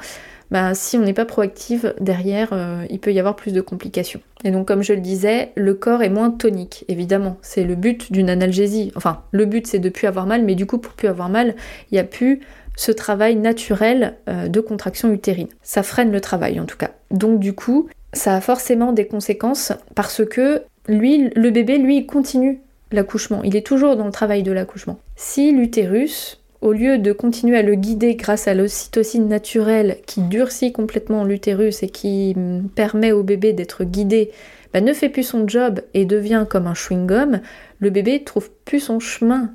Bah, 0.51 0.73
si 0.73 0.97
on 0.97 1.01
n'est 1.01 1.13
pas 1.13 1.25
proactive 1.25 1.93
derrière, 1.99 2.49
euh, 2.51 2.85
il 2.89 2.99
peut 2.99 3.13
y 3.13 3.19
avoir 3.19 3.35
plus 3.35 3.51
de 3.51 3.61
complications. 3.61 4.21
Et 4.43 4.51
donc 4.51 4.67
comme 4.67 4.83
je 4.83 4.93
le 4.93 5.01
disais, 5.01 5.51
le 5.55 5.73
corps 5.73 6.03
est 6.03 6.09
moins 6.09 6.31
tonique, 6.31 6.85
évidemment. 6.87 7.37
C'est 7.41 7.63
le 7.63 7.75
but 7.75 8.11
d'une 8.11 8.29
analgésie. 8.29 8.91
Enfin, 8.95 9.23
le 9.31 9.45
but 9.45 9.65
c'est 9.67 9.79
de 9.79 9.89
plus 9.89 10.07
avoir 10.07 10.25
mal, 10.25 10.43
mais 10.43 10.55
du 10.55 10.65
coup 10.65 10.77
pour 10.77 10.93
plus 10.93 11.07
avoir 11.07 11.29
mal, 11.29 11.55
il 11.91 11.95
n'y 11.95 11.99
a 11.99 12.03
plus 12.03 12.41
ce 12.75 12.91
travail 12.91 13.35
naturel 13.35 14.15
euh, 14.29 14.47
de 14.47 14.59
contraction 14.59 15.11
utérine. 15.11 15.47
Ça 15.63 15.83
freine 15.83 16.11
le 16.11 16.21
travail 16.21 16.59
en 16.59 16.65
tout 16.65 16.77
cas. 16.77 16.91
Donc 17.11 17.39
du 17.39 17.53
coup, 17.53 17.89
ça 18.13 18.35
a 18.35 18.41
forcément 18.41 18.91
des 18.91 19.07
conséquences 19.07 19.73
parce 19.95 20.25
que 20.25 20.63
lui, 20.87 21.31
le 21.35 21.49
bébé, 21.49 21.77
lui, 21.77 21.97
il 21.97 22.05
continue 22.05 22.59
l'accouchement. 22.91 23.41
Il 23.43 23.55
est 23.55 23.65
toujours 23.65 23.95
dans 23.95 24.05
le 24.05 24.11
travail 24.11 24.43
de 24.43 24.51
l'accouchement. 24.51 24.99
Si 25.15 25.51
l'utérus 25.51 26.41
au 26.61 26.71
lieu 26.71 26.97
de 26.97 27.11
continuer 27.11 27.57
à 27.57 27.61
le 27.61 27.75
guider 27.75 28.15
grâce 28.15 28.47
à 28.47 28.53
l'ocytocine 28.53 29.27
naturelle 29.27 29.97
qui 30.05 30.21
durcit 30.21 30.71
complètement 30.71 31.23
l'utérus 31.23 31.83
et 31.83 31.89
qui 31.89 32.35
permet 32.75 33.11
au 33.11 33.23
bébé 33.23 33.53
d'être 33.53 33.83
guidé, 33.83 34.31
bah, 34.73 34.81
ne 34.81 34.93
fait 34.93 35.09
plus 35.09 35.23
son 35.23 35.47
job 35.47 35.81
et 35.93 36.05
devient 36.05 36.45
comme 36.49 36.67
un 36.67 36.73
chewing-gum, 36.73 37.39
le 37.79 37.89
bébé 37.89 38.23
trouve 38.23 38.49
plus 38.65 38.79
son 38.79 38.99
chemin. 38.99 39.51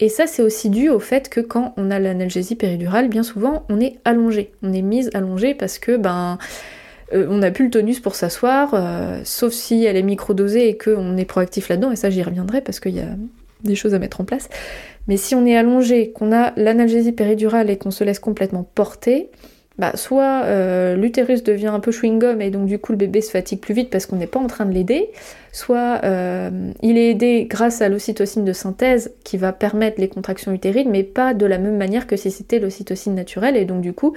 Et 0.00 0.08
ça, 0.08 0.26
c'est 0.26 0.42
aussi 0.42 0.70
dû 0.70 0.88
au 0.88 0.98
fait 0.98 1.28
que 1.28 1.40
quand 1.40 1.74
on 1.76 1.90
a 1.90 1.98
l'analgésie 1.98 2.56
péridurale, 2.56 3.08
bien 3.08 3.22
souvent, 3.22 3.64
on 3.68 3.80
est 3.80 3.98
allongé. 4.04 4.52
On 4.62 4.72
est 4.72 4.82
mise 4.82 5.10
allongée 5.12 5.54
parce 5.54 5.78
que, 5.78 5.96
ben, 5.96 6.38
euh, 7.12 7.26
on 7.28 7.38
n'a 7.38 7.50
plus 7.50 7.66
le 7.66 7.70
tonus 7.70 8.00
pour 8.00 8.14
s'asseoir, 8.14 8.70
euh, 8.72 9.20
sauf 9.24 9.52
si 9.52 9.84
elle 9.84 9.96
est 9.96 10.02
microdosée 10.02 10.68
et 10.68 10.78
qu'on 10.78 11.16
est 11.18 11.26
proactif 11.26 11.68
là-dedans. 11.68 11.92
Et 11.92 11.96
ça, 11.96 12.08
j'y 12.08 12.22
reviendrai 12.22 12.62
parce 12.62 12.80
qu'il 12.80 12.96
y 12.96 13.00
a 13.00 13.16
des 13.64 13.74
choses 13.74 13.94
à 13.94 13.98
mettre 13.98 14.20
en 14.20 14.24
place. 14.24 14.48
Mais 15.08 15.16
si 15.16 15.34
on 15.34 15.44
est 15.46 15.56
allongé, 15.56 16.12
qu'on 16.12 16.32
a 16.32 16.52
l'analgésie 16.56 17.12
péridurale 17.12 17.70
et 17.70 17.76
qu'on 17.76 17.90
se 17.90 18.04
laisse 18.04 18.18
complètement 18.18 18.62
porter, 18.74 19.30
bah, 19.80 19.92
soit 19.94 20.42
euh, 20.44 20.94
l'utérus 20.94 21.42
devient 21.42 21.68
un 21.68 21.80
peu 21.80 21.90
chewing-gum 21.90 22.42
et 22.42 22.50
donc 22.50 22.66
du 22.66 22.78
coup 22.78 22.92
le 22.92 22.98
bébé 22.98 23.22
se 23.22 23.30
fatigue 23.30 23.60
plus 23.60 23.72
vite 23.72 23.88
parce 23.88 24.04
qu'on 24.04 24.16
n'est 24.16 24.26
pas 24.26 24.38
en 24.38 24.46
train 24.46 24.66
de 24.66 24.72
l'aider, 24.72 25.08
soit 25.52 26.02
euh, 26.04 26.50
il 26.82 26.98
est 26.98 27.10
aidé 27.10 27.46
grâce 27.48 27.80
à 27.80 27.88
l'ocytocine 27.88 28.44
de 28.44 28.52
synthèse 28.52 29.10
qui 29.24 29.38
va 29.38 29.54
permettre 29.54 29.98
les 29.98 30.08
contractions 30.08 30.52
utérines, 30.52 30.90
mais 30.90 31.02
pas 31.02 31.32
de 31.32 31.46
la 31.46 31.56
même 31.56 31.78
manière 31.78 32.06
que 32.06 32.16
si 32.16 32.30
c'était 32.30 32.58
l'ocytocine 32.58 33.14
naturelle 33.14 33.56
et 33.56 33.64
donc 33.64 33.80
du 33.80 33.94
coup 33.94 34.14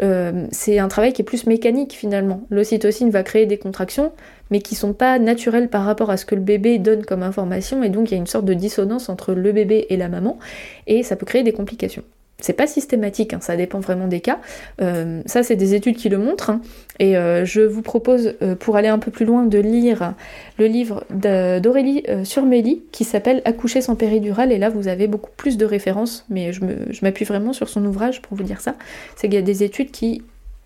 euh, 0.00 0.46
c'est 0.52 0.78
un 0.78 0.86
travail 0.86 1.12
qui 1.12 1.22
est 1.22 1.24
plus 1.24 1.44
mécanique 1.46 1.94
finalement. 1.94 2.42
L'ocytocine 2.48 3.10
va 3.10 3.24
créer 3.24 3.46
des 3.46 3.58
contractions 3.58 4.12
mais 4.50 4.60
qui 4.60 4.74
sont 4.74 4.92
pas 4.92 5.18
naturelles 5.18 5.68
par 5.68 5.84
rapport 5.84 6.10
à 6.10 6.16
ce 6.16 6.24
que 6.24 6.34
le 6.34 6.40
bébé 6.40 6.78
donne 6.78 7.04
comme 7.04 7.22
information 7.22 7.82
et 7.82 7.88
donc 7.88 8.10
il 8.10 8.14
y 8.14 8.16
a 8.16 8.20
une 8.20 8.26
sorte 8.26 8.44
de 8.44 8.54
dissonance 8.54 9.08
entre 9.08 9.32
le 9.32 9.52
bébé 9.52 9.86
et 9.90 9.96
la 9.96 10.08
maman 10.08 10.38
et 10.86 11.02
ça 11.02 11.16
peut 11.16 11.26
créer 11.26 11.42
des 11.42 11.52
complications. 11.52 12.02
C'est 12.40 12.54
pas 12.54 12.66
systématique, 12.66 13.34
hein, 13.34 13.38
ça 13.40 13.56
dépend 13.56 13.80
vraiment 13.80 14.08
des 14.08 14.20
cas. 14.20 14.38
Euh, 14.80 15.22
ça, 15.26 15.42
c'est 15.42 15.56
des 15.56 15.74
études 15.74 15.96
qui 15.96 16.08
le 16.08 16.18
montrent. 16.18 16.50
Hein. 16.50 16.60
et 16.98 17.16
euh, 17.16 17.44
je 17.44 17.60
vous 17.60 17.82
propose, 17.82 18.34
euh, 18.42 18.54
pour 18.54 18.76
aller 18.76 18.88
un 18.88 18.98
peu 18.98 19.10
plus 19.10 19.26
loin, 19.26 19.44
de 19.44 19.58
lire 19.58 20.14
le 20.58 20.66
livre 20.66 21.04
d'Aurélie 21.10 22.04
Surmélie 22.24 22.82
qui 22.92 23.04
s'appelle 23.04 23.42
Accoucher 23.44 23.80
sans 23.80 23.94
péridurale. 23.94 24.52
Et 24.52 24.58
là, 24.58 24.70
vous 24.70 24.88
avez 24.88 25.06
beaucoup 25.06 25.30
plus 25.36 25.56
de 25.56 25.64
références, 25.64 26.24
mais 26.28 26.52
je 26.52 26.60
m'appuie 27.02 27.24
vraiment 27.24 27.52
sur 27.52 27.68
son 27.68 27.84
ouvrage 27.84 28.22
pour 28.22 28.36
vous 28.36 28.44
dire 28.44 28.60
ça. 28.60 28.74
C'est 29.16 29.28
qu'il 29.28 29.34
y 29.34 29.38
a 29.38 29.42
des 29.42 29.62
études 29.62 29.90
qui, 29.90 30.22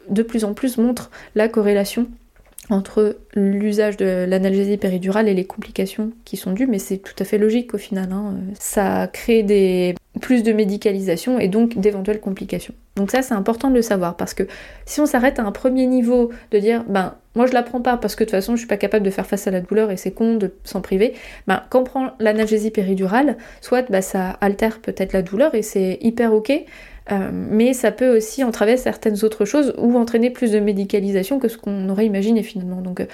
de 0.08 0.22
plus 0.22 0.44
en 0.44 0.54
plus, 0.54 0.78
montrent 0.78 1.10
la 1.34 1.48
corrélation 1.48 2.06
entre 2.70 3.18
l'usage 3.34 3.96
de 3.96 4.24
l'analgésie 4.26 4.76
péridurale 4.76 5.28
et 5.28 5.34
les 5.34 5.44
complications 5.44 6.12
qui 6.24 6.36
sont 6.36 6.52
dues, 6.52 6.66
mais 6.66 6.78
c'est 6.78 6.98
tout 6.98 7.14
à 7.18 7.24
fait 7.24 7.38
logique 7.38 7.74
au 7.74 7.78
final. 7.78 8.10
Hein. 8.12 8.36
Ça 8.58 9.08
crée 9.12 9.42
des 9.42 9.94
plus 10.20 10.42
de 10.42 10.52
médicalisation 10.52 11.38
et 11.38 11.48
donc 11.48 11.76
d'éventuelles 11.76 12.20
complications. 12.20 12.74
Donc 12.96 13.10
ça 13.10 13.22
c'est 13.22 13.34
important 13.34 13.68
de 13.70 13.74
le 13.74 13.82
savoir 13.82 14.16
parce 14.16 14.32
que 14.32 14.44
si 14.86 15.00
on 15.00 15.06
s'arrête 15.06 15.38
à 15.38 15.42
un 15.42 15.50
premier 15.50 15.86
niveau 15.86 16.30
de 16.52 16.58
dire 16.58 16.84
ben 16.88 17.14
moi 17.34 17.46
je 17.46 17.52
la 17.52 17.64
prends 17.64 17.80
pas 17.80 17.96
parce 17.96 18.14
que 18.14 18.22
de 18.22 18.28
toute 18.28 18.36
façon 18.36 18.52
je 18.54 18.58
suis 18.58 18.68
pas 18.68 18.76
capable 18.76 19.04
de 19.04 19.10
faire 19.10 19.26
face 19.26 19.48
à 19.48 19.50
la 19.50 19.60
douleur 19.60 19.90
et 19.90 19.96
c'est 19.96 20.12
con 20.12 20.36
de 20.36 20.52
s'en 20.62 20.80
priver, 20.80 21.14
ben 21.48 21.64
quand 21.68 21.80
on 21.80 21.84
prend 21.84 22.10
l'analgésie 22.20 22.70
péridurale, 22.70 23.36
soit 23.60 23.90
ben, 23.90 24.00
ça 24.00 24.30
altère 24.40 24.78
peut-être 24.78 25.12
la 25.12 25.22
douleur 25.22 25.54
et 25.56 25.62
c'est 25.62 25.98
hyper 26.00 26.32
ok, 26.32 26.52
euh, 27.12 27.30
mais 27.32 27.74
ça 27.74 27.92
peut 27.92 28.16
aussi 28.16 28.42
entraver 28.44 28.76
certaines 28.76 29.24
autres 29.24 29.44
choses 29.44 29.74
ou 29.78 29.96
entraîner 29.96 30.30
plus 30.30 30.52
de 30.52 30.60
médicalisation 30.60 31.38
que 31.38 31.48
ce 31.48 31.58
qu'on 31.58 31.88
aurait 31.88 32.06
imaginé 32.06 32.42
finalement. 32.42 32.80
Donc 32.80 33.00
euh, 33.00 33.06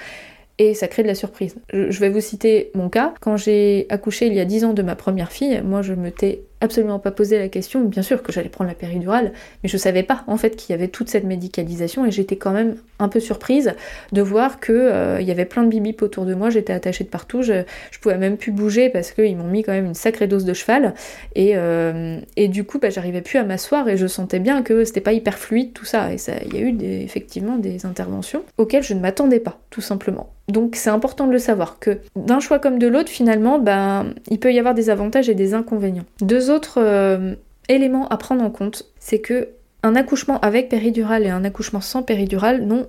et 0.57 0.73
ça 0.73 0.87
crée 0.87 1.01
de 1.01 1.07
la 1.07 1.15
surprise. 1.15 1.55
Je 1.73 1.99
vais 1.99 2.09
vous 2.09 2.21
citer 2.21 2.71
mon 2.75 2.89
cas. 2.89 3.13
Quand 3.19 3.35
j'ai 3.35 3.87
accouché 3.89 4.27
il 4.27 4.33
y 4.33 4.39
a 4.39 4.45
10 4.45 4.65
ans 4.65 4.73
de 4.73 4.83
ma 4.83 4.95
première 4.95 5.31
fille, 5.31 5.61
moi 5.65 5.81
je 5.81 5.93
me 5.93 6.11
t'ai 6.11 6.43
absolument 6.61 6.99
pas 6.99 7.11
posé 7.11 7.37
la 7.37 7.49
question. 7.49 7.81
Bien 7.81 8.03
sûr 8.03 8.23
que 8.23 8.31
j'allais 8.31 8.49
prendre 8.49 8.69
la 8.69 8.75
péridurale, 8.75 9.33
mais 9.63 9.69
je 9.69 9.77
savais 9.77 10.03
pas 10.03 10.23
en 10.27 10.37
fait 10.37 10.55
qu'il 10.55 10.73
y 10.73 10.73
avait 10.73 10.87
toute 10.87 11.09
cette 11.09 11.23
médicalisation 11.23 12.05
et 12.05 12.11
j'étais 12.11 12.37
quand 12.37 12.51
même 12.51 12.75
un 12.99 13.09
peu 13.09 13.19
surprise 13.19 13.73
de 14.11 14.21
voir 14.21 14.59
que 14.59 14.71
euh, 14.71 15.19
il 15.19 15.27
y 15.27 15.31
avait 15.31 15.45
plein 15.45 15.63
de 15.63 15.69
bibip 15.69 16.01
autour 16.01 16.25
de 16.25 16.35
moi. 16.35 16.49
J'étais 16.49 16.73
attachée 16.73 17.03
de 17.03 17.09
partout, 17.09 17.41
je, 17.41 17.63
je 17.91 17.99
pouvais 17.99 18.17
même 18.17 18.37
plus 18.37 18.51
bouger 18.51 18.89
parce 18.89 19.11
qu'ils 19.11 19.35
m'ont 19.35 19.47
mis 19.47 19.63
quand 19.63 19.73
même 19.73 19.87
une 19.87 19.95
sacrée 19.95 20.27
dose 20.27 20.45
de 20.45 20.53
cheval 20.53 20.93
et, 21.35 21.53
euh, 21.55 22.19
du 22.37 22.63
coup 22.63 22.79
bah, 22.79 22.89
j'arrivais 22.89 23.21
plus 23.21 23.39
à 23.39 23.43
m'asseoir 23.43 23.87
et 23.87 23.97
je 23.97 24.07
sentais 24.07 24.39
bien 24.39 24.61
que 24.61 24.83
c'était 24.83 25.01
pas 25.01 25.13
hyper 25.13 25.37
fluide 25.37 25.73
tout 25.73 25.85
ça 25.85 26.11
et 26.11 26.17
ça 26.17 26.33
il 26.45 26.53
y 26.53 26.57
a 26.57 26.61
eu 26.61 26.77
effectivement 27.03 27.57
des 27.57 27.85
interventions 27.85 28.43
auxquelles 28.57 28.83
je 28.83 28.93
ne 28.93 28.99
m'attendais 28.99 29.39
pas 29.39 29.59
tout 29.69 29.81
simplement. 29.81 30.31
Donc 30.47 30.75
c'est 30.75 30.89
important 30.89 31.27
de 31.27 31.31
le 31.31 31.39
savoir 31.39 31.79
que 31.79 31.99
d'un 32.15 32.39
choix 32.39 32.59
comme 32.59 32.79
de 32.79 32.87
l'autre 32.87 33.09
finalement 33.09 33.59
ben 33.59 34.13
il 34.29 34.39
peut 34.39 34.53
y 34.53 34.59
avoir 34.59 34.73
des 34.73 34.89
avantages 34.89 35.29
et 35.29 35.35
des 35.35 35.53
inconvénients. 35.53 36.05
Deux 36.21 36.49
autre 36.49 36.79
euh, 36.81 37.35
élément 37.69 38.07
à 38.09 38.17
prendre 38.17 38.43
en 38.43 38.49
compte, 38.49 38.85
c'est 38.99 39.19
que 39.19 39.49
un 39.83 39.95
accouchement 39.95 40.39
avec 40.41 40.69
péridurale 40.69 41.25
et 41.25 41.29
un 41.29 41.43
accouchement 41.43 41.81
sans 41.81 42.03
péridurale 42.03 42.65
n'ont 42.65 42.87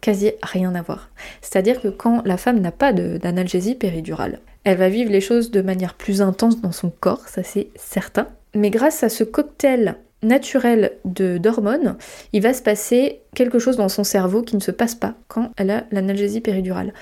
quasi 0.00 0.32
rien 0.42 0.74
à 0.74 0.82
voir. 0.82 1.10
C'est-à-dire 1.40 1.80
que 1.80 1.88
quand 1.88 2.22
la 2.24 2.36
femme 2.36 2.60
n'a 2.60 2.72
pas 2.72 2.92
d'analgésie 2.92 3.74
péridurale, 3.74 4.40
elle 4.64 4.78
va 4.78 4.88
vivre 4.88 5.10
les 5.10 5.20
choses 5.20 5.50
de 5.50 5.62
manière 5.62 5.94
plus 5.94 6.22
intense 6.22 6.60
dans 6.60 6.72
son 6.72 6.90
corps, 6.90 7.28
ça 7.28 7.42
c'est 7.42 7.68
certain. 7.76 8.28
Mais 8.54 8.70
grâce 8.70 9.02
à 9.02 9.08
ce 9.08 9.24
cocktail 9.24 9.96
naturel 10.22 10.92
d'hormones, 11.04 11.96
il 12.32 12.42
va 12.42 12.54
se 12.54 12.62
passer 12.62 13.20
quelque 13.34 13.58
chose 13.58 13.76
dans 13.76 13.88
son 13.88 14.04
cerveau 14.04 14.42
qui 14.42 14.56
ne 14.56 14.60
se 14.60 14.70
passe 14.70 14.94
pas 14.94 15.14
quand 15.28 15.50
elle 15.56 15.70
a 15.70 15.84
l'analgésie 15.90 16.40
péridurale 16.40 16.92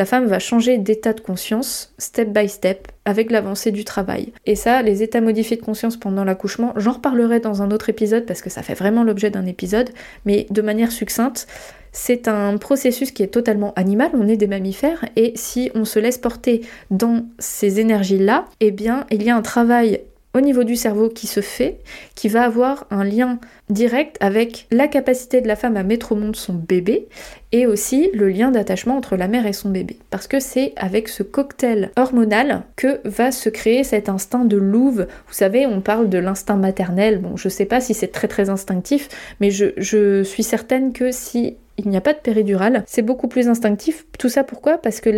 la 0.00 0.06
femme 0.06 0.24
va 0.24 0.38
changer 0.38 0.78
d'état 0.78 1.12
de 1.12 1.20
conscience 1.20 1.92
step 1.98 2.30
by 2.30 2.48
step 2.48 2.88
avec 3.04 3.30
l'avancée 3.30 3.70
du 3.70 3.84
travail. 3.84 4.32
Et 4.46 4.54
ça, 4.54 4.80
les 4.80 5.02
états 5.02 5.20
modifiés 5.20 5.58
de 5.58 5.62
conscience 5.62 5.98
pendant 5.98 6.24
l'accouchement, 6.24 6.72
j'en 6.76 6.92
reparlerai 6.92 7.38
dans 7.38 7.60
un 7.60 7.70
autre 7.70 7.90
épisode 7.90 8.24
parce 8.24 8.40
que 8.40 8.48
ça 8.48 8.62
fait 8.62 8.72
vraiment 8.72 9.04
l'objet 9.04 9.28
d'un 9.28 9.44
épisode, 9.44 9.90
mais 10.24 10.46
de 10.48 10.62
manière 10.62 10.90
succincte, 10.90 11.46
c'est 11.92 12.28
un 12.28 12.56
processus 12.56 13.12
qui 13.12 13.22
est 13.22 13.28
totalement 13.28 13.74
animal, 13.74 14.12
on 14.14 14.26
est 14.26 14.38
des 14.38 14.46
mammifères, 14.46 15.04
et 15.16 15.32
si 15.34 15.70
on 15.74 15.84
se 15.84 15.98
laisse 15.98 16.16
porter 16.16 16.62
dans 16.90 17.26
ces 17.38 17.78
énergies-là, 17.78 18.46
eh 18.60 18.70
bien, 18.70 19.04
il 19.10 19.22
y 19.22 19.28
a 19.28 19.36
un 19.36 19.42
travail 19.42 20.00
au 20.32 20.40
niveau 20.40 20.62
du 20.62 20.76
cerveau 20.76 21.08
qui 21.08 21.26
se 21.26 21.40
fait, 21.40 21.78
qui 22.14 22.28
va 22.28 22.44
avoir 22.44 22.86
un 22.90 23.02
lien 23.02 23.40
direct 23.68 24.16
avec 24.20 24.66
la 24.70 24.86
capacité 24.86 25.40
de 25.40 25.48
la 25.48 25.56
femme 25.56 25.76
à 25.76 25.82
mettre 25.82 26.12
au 26.12 26.14
monde 26.14 26.36
son 26.36 26.54
bébé 26.54 27.08
et 27.52 27.66
aussi 27.66 28.10
le 28.14 28.28
lien 28.28 28.52
d'attachement 28.52 28.96
entre 28.96 29.16
la 29.16 29.26
mère 29.26 29.46
et 29.46 29.52
son 29.52 29.70
bébé. 29.70 29.98
Parce 30.10 30.28
que 30.28 30.38
c'est 30.38 30.72
avec 30.76 31.08
ce 31.08 31.24
cocktail 31.24 31.90
hormonal 31.96 32.62
que 32.76 33.00
va 33.04 33.32
se 33.32 33.48
créer 33.48 33.82
cet 33.82 34.08
instinct 34.08 34.44
de 34.44 34.56
louve. 34.56 35.08
Vous 35.26 35.34
savez, 35.34 35.66
on 35.66 35.80
parle 35.80 36.08
de 36.08 36.18
l'instinct 36.18 36.56
maternel. 36.56 37.18
Bon, 37.18 37.36
je 37.36 37.48
sais 37.48 37.66
pas 37.66 37.80
si 37.80 37.92
c'est 37.94 38.08
très 38.08 38.28
très 38.28 38.50
instinctif, 38.50 39.08
mais 39.40 39.50
je, 39.50 40.22
suis 40.22 40.42
certaine 40.42 40.92
que 40.92 41.10
si 41.10 41.56
il 41.76 41.88
n'y 41.88 41.96
a 41.96 42.00
pas 42.00 42.12
de 42.12 42.18
péridurale, 42.18 42.84
c'est 42.86 43.02
beaucoup 43.02 43.26
plus 43.26 43.48
instinctif. 43.48 44.06
Tout 44.18 44.28
ça 44.28 44.44
pourquoi? 44.44 44.78
Parce 44.78 45.00
que 45.00 45.10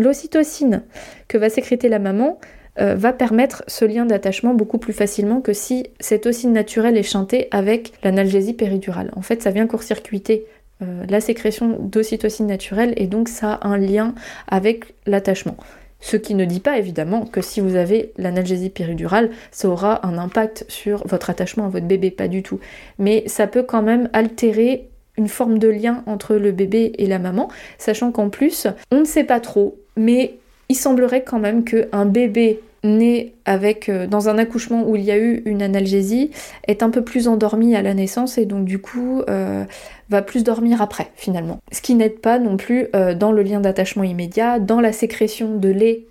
l'ocytocine 0.00 0.82
que 1.26 1.36
va 1.36 1.50
sécréter 1.50 1.88
la 1.88 1.98
maman 1.98 2.38
euh, 2.80 2.94
va 2.94 3.12
permettre 3.12 3.64
ce 3.66 3.84
lien 3.84 4.06
d'attachement 4.06 4.54
beaucoup 4.54 4.78
plus 4.78 4.92
facilement 4.92 5.40
que 5.40 5.52
si 5.52 5.86
cet 6.00 6.26
oscille 6.26 6.50
naturel 6.50 6.96
est 6.96 7.02
chanté 7.02 7.48
avec 7.50 7.92
l'analgésie 8.02 8.54
péridurale. 8.54 9.10
En 9.16 9.22
fait, 9.22 9.42
ça 9.42 9.50
vient 9.50 9.66
court-circuiter 9.66 10.46
euh, 10.82 11.04
la 11.08 11.20
sécrétion 11.20 11.76
d'ocytocine 11.80 12.46
naturelle 12.46 12.94
et 12.96 13.06
donc 13.06 13.28
ça 13.28 13.54
a 13.54 13.66
un 13.66 13.78
lien 13.78 14.14
avec 14.46 14.94
l'attachement. 15.06 15.56
Ce 16.00 16.16
qui 16.16 16.36
ne 16.36 16.44
dit 16.44 16.60
pas 16.60 16.78
évidemment 16.78 17.24
que 17.24 17.40
si 17.40 17.60
vous 17.60 17.74
avez 17.74 18.12
l'analgésie 18.16 18.70
péridurale, 18.70 19.30
ça 19.50 19.68
aura 19.68 20.06
un 20.06 20.16
impact 20.16 20.64
sur 20.68 21.04
votre 21.06 21.30
attachement 21.30 21.66
à 21.66 21.68
votre 21.68 21.86
bébé, 21.86 22.12
pas 22.12 22.28
du 22.28 22.44
tout. 22.44 22.60
Mais 22.98 23.24
ça 23.26 23.48
peut 23.48 23.64
quand 23.64 23.82
même 23.82 24.08
altérer 24.12 24.88
une 25.16 25.28
forme 25.28 25.58
de 25.58 25.66
lien 25.66 26.04
entre 26.06 26.36
le 26.36 26.52
bébé 26.52 26.92
et 26.98 27.06
la 27.06 27.18
maman, 27.18 27.48
sachant 27.78 28.12
qu'en 28.12 28.30
plus, 28.30 28.68
on 28.92 29.00
ne 29.00 29.04
sait 29.04 29.24
pas 29.24 29.40
trop, 29.40 29.76
mais 29.96 30.38
il 30.68 30.76
semblerait 30.76 31.24
quand 31.24 31.40
même 31.40 31.64
qu'un 31.64 32.06
bébé 32.06 32.60
né 32.84 33.34
avec 33.44 33.88
euh, 33.88 34.06
dans 34.06 34.28
un 34.28 34.38
accouchement 34.38 34.88
où 34.88 34.96
il 34.96 35.02
y 35.02 35.10
a 35.10 35.18
eu 35.18 35.42
une 35.44 35.62
analgésie 35.62 36.30
est 36.66 36.82
un 36.82 36.90
peu 36.90 37.02
plus 37.02 37.28
endormi 37.28 37.74
à 37.74 37.82
la 37.82 37.94
naissance 37.94 38.38
et 38.38 38.46
donc 38.46 38.64
du 38.64 38.78
coup 38.78 39.22
euh, 39.28 39.64
va 40.10 40.22
plus 40.22 40.44
dormir 40.44 40.80
après 40.80 41.10
finalement. 41.16 41.58
Ce 41.72 41.80
qui 41.80 41.94
n'aide 41.94 42.20
pas 42.20 42.38
non 42.38 42.56
plus 42.56 42.86
euh, 42.94 43.14
dans 43.14 43.32
le 43.32 43.42
lien 43.42 43.60
d'attachement 43.60 44.04
immédiat, 44.04 44.58
dans 44.58 44.80
la 44.80 44.92
sécrétion 44.92 45.56
de 45.56 45.68
lait 45.68 46.04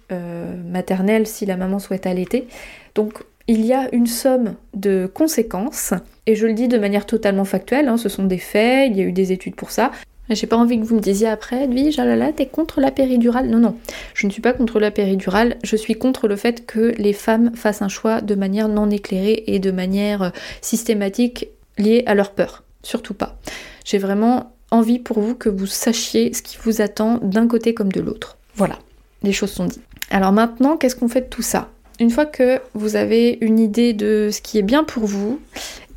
maternel 0.70 1.28
si 1.28 1.46
la 1.46 1.58
maman 1.58 1.80
souhaite 1.80 2.06
allaiter. 2.06 2.48
Donc 2.96 3.24
il 3.48 3.66
y 3.66 3.74
a 3.74 3.94
une 3.94 4.08
somme 4.08 4.56
de 4.74 5.10
conséquences, 5.14 5.94
et 6.26 6.36
je 6.36 6.48
le 6.48 6.54
dis 6.54 6.68
de 6.68 6.78
manière 6.78 7.06
totalement 7.06 7.46
factuelle, 7.46 7.88
hein, 7.88 7.98
ce 7.98 8.08
sont 8.08 8.26
des 8.26 8.38
faits, 8.38 8.90
il 8.90 8.98
y 8.98 9.02
a 9.02 9.04
eu 9.04 9.12
des 9.12 9.32
études 9.32 9.56
pour 9.56 9.72
ça, 9.72 9.92
j'ai 10.36 10.48
pas 10.48 10.58
envie 10.58 10.80
que 10.80 10.86
vous 10.86 10.96
me 10.96 11.02
disiez 11.02 11.28
après, 11.28 11.68
oui, 11.68 11.92
jalala, 11.92 12.34
t'es 12.34 12.46
contre 12.46 12.82
la 12.82 12.92
péridurale. 12.92 13.50
Non, 13.50 13.60
non, 13.60 13.78
je 14.14 14.28
ne 14.28 14.32
suis 14.32 14.42
pas 14.42 14.54
contre 14.54 14.80
la 14.80 14.92
péridurale, 14.92 15.58
je 15.64 15.76
suis 15.76 15.96
contre 15.96 16.28
le 16.28 16.36
fait 16.36 16.66
que 16.66 16.94
les 16.98 17.14
femmes 17.14 17.52
fassent 17.56 17.82
un 17.82 17.88
choix 17.88 18.22
de 18.22 18.36
manière 18.36 18.68
non 18.68 18.90
éclairée 18.90 19.44
et 19.48 19.60
de 19.60 19.72
manière 19.72 20.22
euh, 20.22 20.30
systématique 20.62 21.50
liée 21.78 22.04
à 22.06 22.16
leur 22.16 22.32
peur. 22.32 22.64
Surtout 22.84 23.14
pas. 23.14 23.38
J'ai 23.86 23.98
vraiment 23.98 24.54
envie 24.72 25.00
pour 25.00 25.20
vous 25.20 25.36
que 25.36 25.50
vous 25.50 25.66
sachiez 25.66 26.34
ce 26.34 26.42
qui 26.42 26.58
vous 26.62 26.82
attend 26.82 27.20
d'un 27.22 27.48
côté 27.48 27.74
comme 27.74 27.92
de 27.92 28.02
l'autre. 28.02 28.38
Voilà, 28.56 28.80
les 29.24 29.32
choses 29.32 29.52
sont 29.52 29.66
dites. 29.66 29.82
Alors 30.10 30.32
maintenant, 30.32 30.78
qu'est-ce 30.78 30.96
qu'on 30.96 31.08
fait 31.08 31.22
de 31.22 31.28
tout 31.28 31.42
ça? 31.42 31.70
Une 32.00 32.10
fois 32.10 32.26
que 32.26 32.60
vous 32.74 32.96
avez 32.96 33.38
une 33.42 33.60
idée 33.60 33.94
de 33.94 34.30
ce 34.32 34.42
qui 34.42 34.58
est 34.58 34.64
bien 34.64 34.84
pour 34.84 35.06
vous 35.06 35.40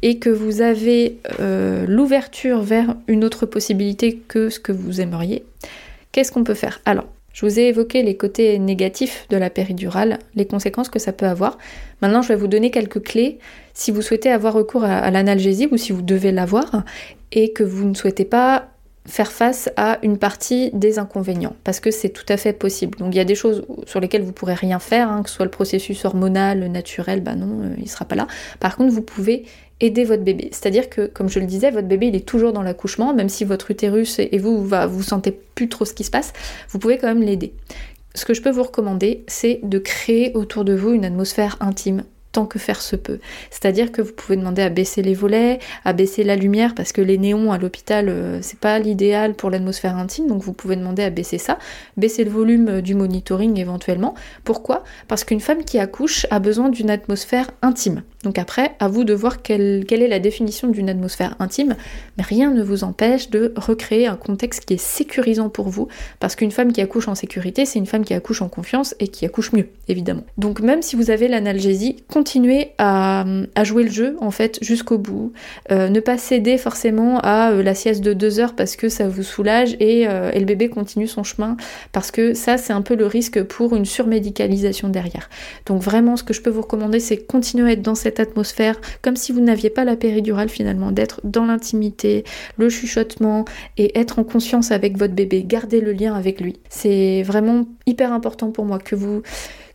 et 0.02 0.19
que 0.19 0.30
vous 0.30 0.62
avez 0.62 1.19
euh, 1.40 1.85
l'ouverture 1.87 2.62
vers 2.62 2.97
une 3.07 3.25
autre 3.25 3.47
possibilité 3.47 4.16
que 4.16 4.49
ce 4.49 4.59
que 4.59 4.73
vous 4.73 5.00
aimeriez, 5.00 5.45
qu'est-ce 6.12 6.33
qu'on 6.33 6.45
peut 6.45 6.54
faire? 6.54 6.80
Alors, 6.87 7.07
je 7.33 7.47
vous 7.47 7.61
ai 7.61 7.69
évoqué 7.69 8.02
les 8.02 8.16
côtés 8.16 8.59
négatifs 8.59 9.26
de 9.30 9.37
la 9.37 9.50
péridurale, 9.50 10.19
les 10.35 10.47
conséquences 10.47 10.88
que 10.88 10.99
ça 10.99 11.12
peut 11.12 11.26
avoir. 11.26 11.59
Maintenant, 12.02 12.23
je 12.23 12.28
vais 12.28 12.37
vous 12.37 12.49
donner 12.49 12.71
quelques 12.71 13.02
clés 13.02 13.38
si 13.73 13.90
vous 13.90 14.02
souhaitez 14.02 14.30
avoir 14.30 14.52
recours 14.52 14.85
à, 14.85 15.11
l'analgésie 15.11 15.69
ou 15.71 15.76
si 15.76 15.92
vous 15.92 16.02
devez 16.02 16.33
l'avoir 16.33 16.83
et 17.33 17.52
que 17.52 17.62
vous 17.62 17.87
ne 17.87 17.95
souhaitez 17.95 18.25
pas 18.25 18.70
faire 19.07 19.33
face 19.33 19.71
à 19.76 19.99
une 20.02 20.19
partie 20.19 20.71
des 20.73 20.99
inconvénients, 20.99 21.57
parce 21.64 21.80
que 21.80 21.90
c'est 21.90 22.11
tout 22.11 22.26
à 22.28 22.37
fait 22.37 22.52
possible. 22.52 22.99
Donc 22.99 23.14
il 23.14 23.16
y 23.16 23.21
a 23.21 23.25
des 23.25 23.35
choses 23.35 23.64
sur 23.87 24.00
lesquelles 24.00 24.23
vous 24.23 24.33
pourrez 24.33 24.54
rien 24.54 24.78
faire, 24.78 25.11
hein, 25.11 25.23
que 25.23 25.30
ce 25.30 25.37
soit 25.37 25.47
le 25.47 25.50
processus 25.50 26.04
hormonal, 26.04 26.66
naturel, 26.66 27.23
bah 27.23 27.35
non, 27.35 27.64
euh, 27.64 27.75
il 27.78 27.88
sera 27.88 28.04
pas 28.04 28.14
là. 28.14 28.26
Par 28.61 28.76
contre, 28.76 28.92
vous 28.92 29.02
pouvez 29.02 29.47
aider 29.80 30.04
votre 30.04 30.23
bébé. 30.23 30.50
C'est-à-dire 30.52 30.90
que, 30.90 31.07
comme 31.07 31.28
je 31.28 31.40
le 31.40 31.47
disais, 31.47 31.71
votre 31.71 31.88
bébé 31.88 32.09
il 32.09 32.16
est 32.16 32.26
toujours 32.26 32.52
dans 32.52 32.62
l'accouchement, 32.62 33.14
même 33.14 33.30
si 33.30 33.45
votre 33.45 33.71
utérus 33.71 34.19
et 34.19 34.38
vous, 34.38 34.64
va, 34.64 34.87
vous 34.87 35.02
sentez 35.02 35.33
plus 35.33 35.69
trop 35.69 35.85
ce 35.85 35.95
qui 35.95 36.04
se 36.04 36.11
passe, 36.11 36.33
vous 36.69 36.78
pouvez 36.78 36.99
quand 36.99 37.09
même 37.09 37.23
l'aider. 37.23 37.54
Ce 38.14 38.25
que 38.25 38.35
je 38.35 38.42
peux 38.42 38.50
vous 38.50 38.64
recommander, 38.64 39.25
c'est 39.28 39.61
de 39.62 39.78
créer 39.78 40.33
autour 40.35 40.64
de 40.64 40.75
vous 40.75 40.92
une 40.92 41.04
atmosphère 41.04 41.57
intime, 41.61 42.02
tant 42.33 42.47
que 42.47 42.59
faire 42.59 42.81
se 42.81 42.97
peut. 42.97 43.19
C'est-à-dire 43.51 43.93
que 43.93 44.03
vous 44.03 44.13
pouvez 44.13 44.37
demander 44.37 44.63
à 44.63 44.69
baisser 44.69 45.03
les 45.03 45.15
volets, 45.15 45.59
à 45.85 45.93
baisser 45.93 46.23
la 46.23 46.37
lumière, 46.37 46.75
parce 46.75 46.93
que 46.93 47.01
les 47.01 47.19
néons 47.19 47.53
à 47.53 47.59
l'hôpital, 47.59 48.09
euh, 48.09 48.39
c'est 48.43 48.59
pas 48.59 48.79
l'idéal 48.79 49.35
pour 49.35 49.51
l'atmosphère 49.51 49.97
intime, 49.97 50.27
donc 50.27 50.43
vous 50.43 50.53
pouvez 50.53 50.77
demander 50.77 51.03
à 51.03 51.11
baisser 51.11 51.39
ça, 51.39 51.59
baisser 51.97 52.25
le 52.25 52.31
volume 52.31 52.69
euh, 52.69 52.81
du 52.81 52.95
monitoring 52.95 53.59
éventuellement. 53.59 54.15
Pourquoi? 54.45 54.85
Parce 55.09 55.25
qu'une 55.25 55.41
femme 55.41 55.65
qui 55.65 55.79
accouche 55.79 56.27
a 56.31 56.39
besoin 56.39 56.69
d'une 56.69 56.91
atmosphère 56.91 57.51
intime. 57.63 58.03
Donc 58.23 58.39
après, 58.39 58.73
à 58.81 58.89
vous 58.89 59.05
de 59.05 59.15
voir 59.15 59.43
quelle, 59.43 59.85
quelle 59.89 60.03
est 60.03 60.09
la 60.09 60.19
définition 60.19 60.69
d'une 60.69 60.91
atmosphère 60.91 61.37
intime, 61.39 61.75
mais 62.19 62.25
rien 62.25 62.51
ne 62.51 62.63
vous 62.63 62.85
empêche 62.85 63.31
de 63.31 63.53
recréer 63.57 64.07
un 64.07 64.17
contexte 64.17 64.67
qui 64.67 64.75
est 64.75 64.81
sécurisant 64.81 65.49
pour 65.49 65.69
vous, 65.69 65.89
parce 66.19 66.37
qu'une 66.37 66.51
femme 66.51 66.73
qui 66.73 66.81
accouche 66.83 67.09
en 67.09 67.15
sécurité, 67.15 67.65
c'est 67.65 67.79
une 67.79 67.87
femme 67.87 68.05
qui 68.05 68.15
accouche 68.15 68.43
en 68.43 68.49
confiance 68.49 68.95
et 69.01 69.09
qui 69.09 69.25
accouche 69.25 69.53
mieux, 69.53 69.69
évidemment. 69.89 70.25
Donc 70.37 70.61
même 70.61 70.83
si 70.83 70.97
vous 70.97 71.11
avez 71.11 71.29
l'analgésie, 71.29 71.97
continuez 72.21 72.73
à, 72.77 73.25
jouer 73.65 73.83
le 73.83 73.91
jeu 73.91 74.15
en 74.21 74.31
fait 74.31 74.59
jusqu'au 74.61 74.99
bout. 74.99 75.33
Euh, 75.71 75.89
ne 75.89 76.00
pas 76.00 76.19
céder 76.19 76.59
forcément 76.59 77.19
à 77.21 77.50
euh, 77.50 77.62
la 77.62 77.75
sieste 77.75 78.03
de 78.03 78.12
deux 78.12 78.41
heures 78.41 78.55
parce 78.55 78.77
que 78.77 78.91
ça 78.91 79.09
vous 79.09 79.23
soulage 79.23 79.75
euh, 79.81 80.31
et, 80.31 80.39
le 80.39 80.45
bébé 80.45 80.69
continue 80.69 81.07
son 81.07 81.23
chemin 81.23 81.57
parce 81.93 82.11
que 82.11 82.35
ça 82.35 82.59
c'est 82.59 82.75
un 82.75 82.83
peu 82.83 82.95
le 82.95 83.07
risque 83.07 83.43
pour 83.43 83.75
une 83.75 83.87
surmédicalisation 83.87 84.91
derrière. 84.91 85.31
Donc 85.65 85.81
vraiment 85.81 86.19
ce 86.19 86.23
que 86.23 86.35
je 86.35 86.43
peux 86.43 86.50
vous 86.50 86.61
recommander 86.61 87.00
c'est 87.00 87.17
continuer 87.17 87.71
à 87.71 87.73
être 87.73 87.81
dans 87.81 87.95
cette 87.95 88.21
atmosphère 88.21 88.79
comme 89.00 89.17
si 89.17 89.33
vous 89.33 89.41
n'aviez 89.41 89.71
pas 89.71 89.87
la 89.87 89.97
péridurale 89.97 90.50
finalement, 90.50 90.93
d'être 90.93 91.23
dans 91.25 91.47
l'intimité, 91.47 92.25
le 92.59 92.69
chuchotement 92.69 93.47
et 93.79 93.99
être 93.99 94.19
en 94.19 94.25
conscience 94.25 94.73
avec 94.73 94.99
votre 94.99 95.15
bébé, 95.15 95.43
garder 95.43 95.81
le 95.81 95.93
lien 95.93 96.12
avec 96.12 96.43
lui. 96.43 96.61
C'est 96.69 97.23
vraiment 97.23 97.65
hyper 97.87 98.12
important 98.12 98.50
pour 98.50 98.67
moi 98.67 98.79
que 98.79 98.95
vous 98.95 99.23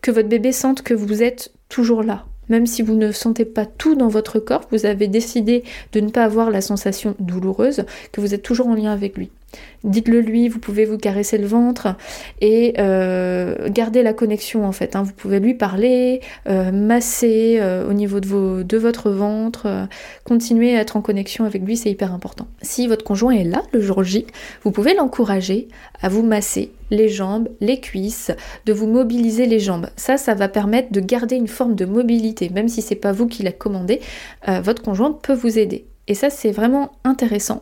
que 0.04 0.12
votre 0.12 0.30
bébé 0.30 0.52
sente 0.52 0.84
que 0.84 0.94
vous 0.94 1.24
êtes 1.24 1.52
toujours 1.68 2.04
là, 2.04 2.26
même 2.50 2.66
si 2.68 2.82
vous 2.82 2.96
ne 2.96 3.12
sentez 3.12 3.46
pas 3.46 3.66
tout 3.66 3.96
dans 3.96 4.08
votre 4.08 4.40
corps, 4.40 4.66
vous 4.72 4.86
avez 4.86 5.08
décidé 5.08 5.64
de 5.94 6.00
ne 6.00 6.10
pas 6.10 6.24
avoir 6.24 6.52
la 6.52 6.62
sensation 6.62 7.16
douloureuse, 7.20 7.86
que 8.12 8.22
vous 8.22 8.34
êtes 8.34 8.44
toujours 8.44 8.68
en 8.68 8.76
lien 8.76 8.92
avec 8.92 9.18
lui. 9.18 9.30
Dites-le 9.86 10.20
lui, 10.20 10.50
vous 10.50 10.58
pouvez 10.58 10.84
vous 10.86 10.98
caresser 10.98 11.38
le 11.38 11.46
ventre 11.46 11.96
et 12.42 12.74
euh, 12.80 13.70
garder 13.70 14.02
la 14.02 14.14
connexion 14.14 14.66
en 14.66 14.72
fait. 14.72 14.96
Hein. 14.96 15.04
Vous 15.04 15.14
pouvez 15.14 15.40
lui 15.40 15.54
parler, 15.54 16.22
euh, 16.50 16.72
masser 16.72 17.58
euh, 17.60 17.88
au 17.88 17.94
niveau 17.94 18.20
de, 18.20 18.78
votre 18.78 19.12
ventre, 19.12 19.88
continuer 20.24 20.76
à 20.76 20.82
être 20.82 20.98
en 20.98 21.02
connexion 21.02 21.46
avec 21.46 21.62
lui, 21.62 21.78
c'est 21.78 21.92
hyper 21.92 22.14
important. 22.14 22.48
Si 22.62 22.88
votre 22.88 23.06
conjoint 23.06 23.34
est 23.34 23.44
là 23.44 23.62
le 23.74 23.80
jour 23.80 24.04
J, 24.04 24.26
vous 24.64 24.72
pouvez 24.72 24.96
l'encourager 24.96 25.68
à 26.02 26.10
vous 26.10 26.24
masser 26.24 26.72
les 26.90 27.08
jambes, 27.08 27.48
les 27.62 27.80
cuisses, 27.80 28.32
de 28.66 28.74
vous 28.74 28.88
mobiliser 28.88 29.46
les 29.46 29.60
jambes. 29.60 29.88
Ça, 29.96 30.18
ça 30.18 30.34
va 30.34 30.48
permettre 30.48 30.92
de 30.92 31.00
garder 31.00 31.36
une 31.36 31.48
forme 31.48 31.76
de 31.76 31.86
mobilité, 31.86 32.50
même 32.50 32.68
si 32.68 32.82
c'est 32.82 32.96
pas 32.96 33.12
vous 33.12 33.28
qui 33.28 33.44
l'a 33.44 33.52
commandé, 33.52 34.02
votre 34.48 34.82
conjoint 34.82 35.12
peut 35.12 35.34
vous 35.34 35.58
aider. 35.58 35.86
Et 36.08 36.14
ça, 36.14 36.30
c'est 36.30 36.52
vraiment 36.52 36.92
intéressant 37.04 37.62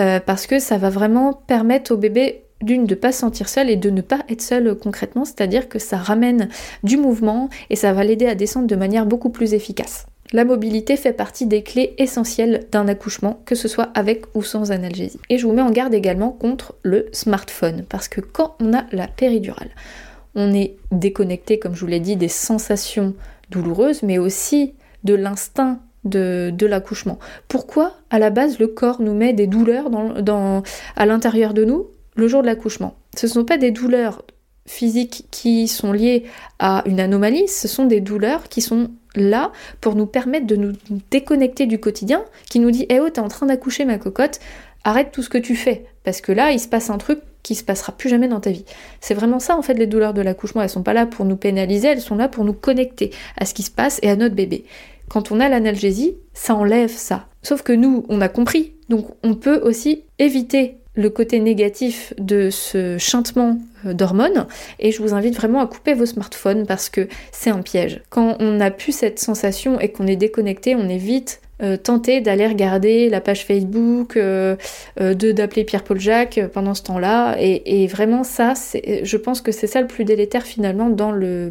euh, 0.00 0.20
parce 0.20 0.46
que 0.46 0.58
ça 0.58 0.78
va 0.78 0.90
vraiment 0.90 1.32
permettre 1.32 1.92
au 1.92 1.96
bébé 1.96 2.44
d'une 2.62 2.86
de 2.86 2.94
ne 2.94 3.00
pas 3.00 3.12
se 3.12 3.20
sentir 3.20 3.48
seul 3.48 3.68
et 3.70 3.76
de 3.76 3.90
ne 3.90 4.00
pas 4.00 4.20
être 4.28 4.42
seul 4.42 4.74
concrètement, 4.74 5.24
c'est-à-dire 5.24 5.68
que 5.68 5.78
ça 5.78 5.96
ramène 5.96 6.48
du 6.82 6.96
mouvement 6.96 7.48
et 7.70 7.76
ça 7.76 7.92
va 7.92 8.04
l'aider 8.04 8.26
à 8.26 8.34
descendre 8.34 8.66
de 8.66 8.76
manière 8.76 9.06
beaucoup 9.06 9.30
plus 9.30 9.54
efficace. 9.54 10.06
La 10.32 10.44
mobilité 10.44 10.96
fait 10.96 11.12
partie 11.12 11.46
des 11.46 11.62
clés 11.62 11.94
essentielles 11.98 12.66
d'un 12.72 12.88
accouchement, 12.88 13.40
que 13.44 13.54
ce 13.54 13.68
soit 13.68 13.90
avec 13.94 14.24
ou 14.34 14.42
sans 14.42 14.72
analgésie. 14.72 15.20
Et 15.28 15.38
je 15.38 15.46
vous 15.46 15.52
mets 15.52 15.62
en 15.62 15.70
garde 15.70 15.94
également 15.94 16.30
contre 16.30 16.74
le 16.82 17.06
smartphone, 17.12 17.84
parce 17.88 18.08
que 18.08 18.20
quand 18.20 18.56
on 18.58 18.72
a 18.72 18.84
la 18.90 19.06
péridurale, 19.06 19.70
on 20.34 20.52
est 20.52 20.76
déconnecté, 20.90 21.58
comme 21.58 21.74
je 21.74 21.80
vous 21.80 21.86
l'ai 21.86 22.00
dit, 22.00 22.16
des 22.16 22.28
sensations 22.28 23.14
douloureuses, 23.50 24.02
mais 24.02 24.18
aussi 24.18 24.74
de 25.04 25.14
l'instinct 25.14 25.78
de, 26.04 26.66
l'accouchement. 26.66 27.18
Pourquoi 27.48 27.94
à 28.10 28.18
la 28.18 28.30
base 28.30 28.58
le 28.58 28.68
corps 28.68 29.00
nous 29.00 29.14
met 29.14 29.32
des 29.32 29.46
douleurs 29.46 29.90
dans, 29.90 30.62
à 30.96 31.06
l'intérieur 31.06 31.54
de 31.54 31.64
nous 31.64 31.86
le 32.16 32.28
jour 32.28 32.42
de 32.42 32.46
l'accouchement? 32.46 32.94
Ce 33.16 33.26
ne 33.26 33.32
sont 33.32 33.44
pas 33.44 33.58
des 33.58 33.70
douleurs 33.70 34.22
physiques 34.66 35.26
qui 35.30 35.68
sont 35.68 35.92
liées 35.92 36.24
à 36.58 36.82
une 36.86 37.00
anomalie, 37.00 37.48
ce 37.48 37.68
sont 37.68 37.84
des 37.84 38.00
douleurs 38.00 38.48
qui 38.48 38.62
sont 38.62 38.90
là 39.14 39.52
pour 39.80 39.94
nous 39.94 40.06
permettre 40.06 40.46
de 40.46 40.56
nous 40.56 40.72
déconnecter 41.10 41.66
du 41.66 41.78
quotidien, 41.78 42.24
qui 42.48 42.60
nous 42.60 42.70
dit 42.70 42.86
Eh 42.88 43.00
oh, 43.00 43.10
t'es 43.10 43.20
en 43.20 43.28
train 43.28 43.46
d'accoucher 43.46 43.84
ma 43.84 43.98
cocotte, 43.98 44.40
arrête 44.82 45.12
tout 45.12 45.22
ce 45.22 45.28
que 45.28 45.38
tu 45.38 45.54
fais, 45.54 45.84
parce 46.02 46.20
que 46.20 46.32
là 46.32 46.50
il 46.50 46.60
se 46.60 46.68
passe 46.68 46.90
un 46.90 46.98
truc 46.98 47.20
qui 47.42 47.54
se 47.54 47.62
passera 47.62 47.92
plus 47.92 48.08
jamais 48.08 48.26
dans 48.26 48.40
ta 48.40 48.50
vie. 48.50 48.64
C'est 49.00 49.14
vraiment 49.14 49.38
ça 49.38 49.56
en 49.56 49.62
fait 49.62 49.74
les 49.74 49.86
douleurs 49.86 50.14
de 50.14 50.22
l'accouchement, 50.22 50.62
elles 50.62 50.70
sont 50.70 50.82
pas 50.82 50.94
là 50.94 51.06
pour 51.06 51.26
nous 51.26 51.36
pénaliser, 51.36 51.88
elles 51.88 52.00
sont 52.00 52.16
là 52.16 52.28
pour 52.28 52.44
nous 52.44 52.54
connecter 52.54 53.10
à 53.38 53.44
ce 53.44 53.54
qui 53.54 53.62
se 53.62 53.70
passe 53.70 54.00
et 54.02 54.10
à 54.10 54.16
notre 54.16 54.34
bébé. 54.34 54.64
Quand 55.08 55.32
on 55.32 55.40
a 55.40 55.48
l'analgésie, 55.48 56.16
ça 56.32 56.54
enlève 56.54 56.90
ça. 56.90 57.28
Sauf 57.42 57.62
que 57.62 57.72
nous, 57.72 58.04
on 58.08 58.20
a 58.20 58.28
compris. 58.28 58.72
Donc 58.88 59.08
on 59.22 59.34
peut 59.34 59.60
aussi 59.60 60.04
éviter 60.18 60.78
le 60.94 61.10
côté 61.10 61.40
négatif 61.40 62.14
de 62.18 62.50
ce 62.50 62.98
chantement 62.98 63.58
d'hormones 63.84 64.46
et 64.78 64.92
je 64.92 65.02
vous 65.02 65.14
invite 65.14 65.34
vraiment 65.36 65.60
à 65.60 65.66
couper 65.66 65.94
vos 65.94 66.06
smartphones 66.06 66.66
parce 66.66 66.88
que 66.88 67.08
c'est 67.32 67.50
un 67.50 67.62
piège. 67.62 68.02
Quand 68.10 68.36
on 68.40 68.52
n'a 68.52 68.70
plus 68.70 68.92
cette 68.92 69.18
sensation 69.18 69.80
et 69.80 69.90
qu'on 69.90 70.06
est 70.06 70.16
déconnecté, 70.16 70.74
on 70.76 70.88
est 70.88 70.98
vite 70.98 71.40
euh, 71.62 71.76
tenter 71.76 72.20
d'aller 72.20 72.48
regarder 72.48 73.08
la 73.08 73.20
page 73.20 73.44
Facebook, 73.44 74.16
euh, 74.16 74.56
euh, 75.00 75.14
de 75.14 75.30
d'appeler 75.30 75.62
Pierre-Paul 75.62 76.00
Jacques 76.00 76.40
pendant 76.52 76.74
ce 76.74 76.82
temps-là. 76.82 77.36
Et, 77.38 77.86
vraiment 77.86 78.24
ça, 78.24 78.54
je 78.54 79.16
pense 79.16 79.40
que 79.40 79.52
c'est 79.52 79.68
ça 79.68 79.80
le 79.80 79.86
plus 79.86 80.04
délétère 80.04 80.42
finalement 80.42 80.90
dans 80.90 81.12
le, 81.12 81.50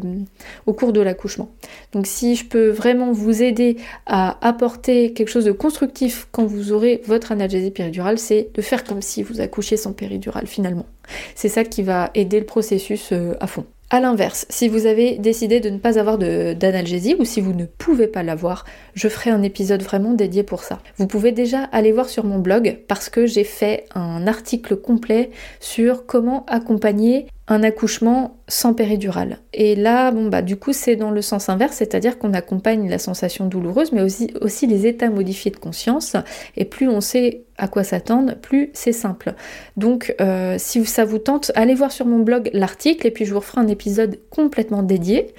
au 0.66 0.74
cours 0.74 0.92
de 0.92 1.00
l'accouchement. 1.00 1.50
Donc 1.92 2.06
si 2.06 2.36
je 2.36 2.44
peux 2.44 2.68
vraiment 2.68 3.12
vous 3.12 3.42
aider 3.42 3.76
à 4.04 4.36
apporter 4.46 5.14
quelque 5.14 5.28
chose 5.28 5.44
de 5.46 5.52
constructif 5.52 6.28
quand 6.32 6.44
vous 6.44 6.72
aurez 6.72 7.00
votre 7.06 7.32
analgésie 7.32 7.70
péridurale, 7.70 8.18
c'est 8.18 8.48
de 8.52 8.60
faire 8.60 8.84
comme 8.84 9.00
si 9.00 9.22
vous 9.22 9.40
accouchiez 9.40 9.78
sans 9.78 9.92
péridurale 9.92 10.46
finalement. 10.46 10.86
C'est 11.34 11.48
ça 11.48 11.64
qui 11.64 11.82
va 11.82 12.10
aider 12.14 12.40
le 12.40 12.46
processus 12.46 13.12
à 13.40 13.46
fond. 13.46 13.64
A 13.90 14.00
l'inverse, 14.00 14.46
si 14.48 14.66
vous 14.66 14.86
avez 14.86 15.18
décidé 15.18 15.60
de 15.60 15.68
ne 15.68 15.78
pas 15.78 15.98
avoir 16.00 16.18
d'analgésie 16.18 17.14
ou 17.18 17.24
si 17.24 17.40
vous 17.40 17.52
ne 17.52 17.66
pouvez 17.66 18.08
pas 18.08 18.22
l'avoir, 18.22 18.64
je 18.94 19.08
ferai 19.08 19.30
un 19.30 19.42
épisode 19.42 19.82
vraiment 19.82 20.14
dédié 20.14 20.42
pour 20.42 20.64
ça. 20.64 20.80
Vous 20.96 21.06
pouvez 21.06 21.32
déjà 21.32 21.64
aller 21.64 21.92
voir 21.92 22.08
sur 22.08 22.24
mon 22.24 22.38
blog 22.38 22.78
parce 22.88 23.08
que 23.08 23.26
j'ai 23.26 23.44
fait 23.44 23.84
un 23.94 24.26
article 24.26 24.76
complet 24.76 25.30
sur 25.60 26.06
comment 26.06 26.44
accompagner 26.46 27.26
un 27.46 27.62
accouchement 27.62 28.38
sans 28.48 28.72
péridurale. 28.72 29.38
Et 29.52 29.76
là, 29.76 30.10
bon 30.10 30.28
bah 30.28 30.40
du 30.40 30.56
coup 30.56 30.72
c'est 30.72 30.96
dans 30.96 31.10
le 31.10 31.20
sens 31.20 31.48
inverse, 31.50 31.76
c'est-à-dire 31.76 32.18
qu'on 32.18 32.32
accompagne 32.32 32.88
la 32.88 32.98
sensation 32.98 33.46
douloureuse, 33.46 33.92
mais 33.92 34.02
aussi, 34.02 34.66
les 34.66 34.86
états 34.86 35.10
modifiés 35.10 35.50
de 35.50 35.58
conscience. 35.58 36.16
Et 36.56 36.64
plus 36.64 36.88
on 36.88 37.02
sait 37.02 37.42
à 37.58 37.68
quoi 37.68 37.84
s'attendre, 37.84 38.34
plus 38.36 38.70
c'est 38.72 38.92
simple. 38.92 39.34
Donc 39.76 40.14
euh, 40.20 40.56
si 40.58 40.84
ça 40.86 41.04
vous 41.04 41.18
tente, 41.18 41.52
allez 41.54 41.74
voir 41.74 41.92
sur 41.92 42.06
mon 42.06 42.20
blog 42.20 42.48
l'article 42.54 43.06
et 43.06 43.10
puis 43.10 43.26
je 43.26 43.32
vous 43.34 43.40
referai 43.40 43.60
un 43.60 43.68
épisode 43.68 44.18
complètement 44.30 44.82
dédié. 44.82 45.34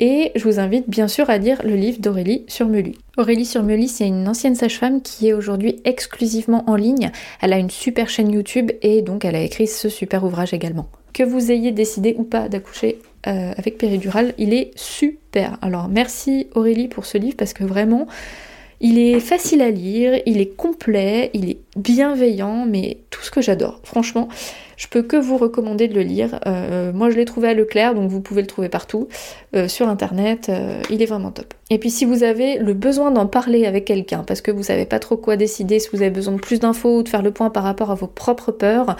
Et 0.00 0.32
je 0.34 0.42
vous 0.44 0.58
invite 0.58 0.90
bien 0.90 1.06
sûr 1.06 1.30
à 1.30 1.38
lire 1.38 1.60
le 1.64 1.76
livre 1.76 2.00
d'Aurélie 2.00 2.44
Surmely. 2.48 2.98
Aurélie 3.16 3.46
Surmely, 3.46 3.86
c'est 3.86 4.08
une 4.08 4.28
ancienne 4.28 4.56
sage-femme 4.56 5.02
qui 5.02 5.28
est 5.28 5.32
aujourd'hui 5.32 5.80
exclusivement 5.84 6.64
en 6.68 6.74
ligne. 6.74 7.12
Elle 7.40 7.52
a 7.52 7.58
une 7.58 7.70
super 7.70 8.08
chaîne 8.08 8.32
YouTube 8.32 8.72
et 8.82 9.02
donc 9.02 9.24
elle 9.24 9.36
a 9.36 9.40
écrit 9.40 9.68
ce 9.68 9.88
super 9.88 10.24
ouvrage 10.24 10.52
également 10.52 10.88
que 11.14 11.22
vous 11.22 11.50
ayez 11.50 11.72
décidé 11.72 12.14
ou 12.18 12.24
pas 12.24 12.50
d'accoucher 12.50 12.98
euh, 13.26 13.52
avec 13.56 13.78
péridurale, 13.78 14.34
il 14.36 14.52
est 14.52 14.72
super. 14.76 15.56
Alors 15.62 15.88
merci 15.88 16.48
Aurélie 16.54 16.88
pour 16.88 17.06
ce 17.06 17.16
livre 17.16 17.36
parce 17.38 17.54
que 17.54 17.64
vraiment, 17.64 18.06
il 18.80 18.98
est 18.98 19.20
facile 19.20 19.62
à 19.62 19.70
lire, 19.70 20.20
il 20.26 20.40
est 20.40 20.54
complet, 20.56 21.30
il 21.32 21.48
est 21.48 21.58
bienveillant, 21.76 22.66
mais 22.66 22.98
tout 23.08 23.22
ce 23.22 23.30
que 23.30 23.40
j'adore. 23.40 23.80
Franchement, 23.84 24.28
je 24.76 24.86
peux 24.88 25.02
que 25.02 25.16
vous 25.16 25.36
recommander 25.36 25.88
de 25.88 25.94
le 25.94 26.02
lire. 26.02 26.40
Euh, 26.46 26.92
moi, 26.92 27.10
je 27.10 27.16
l'ai 27.16 27.24
trouvé 27.24 27.48
à 27.48 27.54
Leclerc, 27.54 27.94
donc 27.94 28.10
vous 28.10 28.20
pouvez 28.20 28.42
le 28.42 28.46
trouver 28.46 28.68
partout 28.68 29.08
euh, 29.54 29.68
sur 29.68 29.88
internet. 29.88 30.50
il 30.90 31.02
est 31.02 31.06
vraiment 31.06 31.30
top. 31.30 31.54
Et 31.70 31.78
puis, 31.78 31.90
si 31.90 32.04
vous 32.04 32.22
avez 32.22 32.58
le 32.58 32.74
besoin 32.74 33.10
d'en 33.10 33.26
parler 33.26 33.66
avec 33.66 33.84
quelqu'un, 33.84 34.24
parce 34.26 34.40
que 34.40 34.50
vous 34.50 34.62
savez 34.62 34.84
pas 34.84 34.98
trop 34.98 35.16
quoi 35.16 35.36
décider, 35.36 35.78
si 35.78 35.88
vous 35.92 36.02
avez 36.02 36.10
besoin 36.10 36.34
de 36.34 36.40
plus 36.40 36.60
d'infos 36.60 36.98
ou 36.98 37.02
de 37.02 37.08
faire 37.08 37.22
le 37.22 37.30
point 37.30 37.50
par 37.50 37.62
rapport 37.62 37.90
à 37.90 37.94
vos 37.94 38.06
propres 38.06 38.52
peurs, 38.52 38.96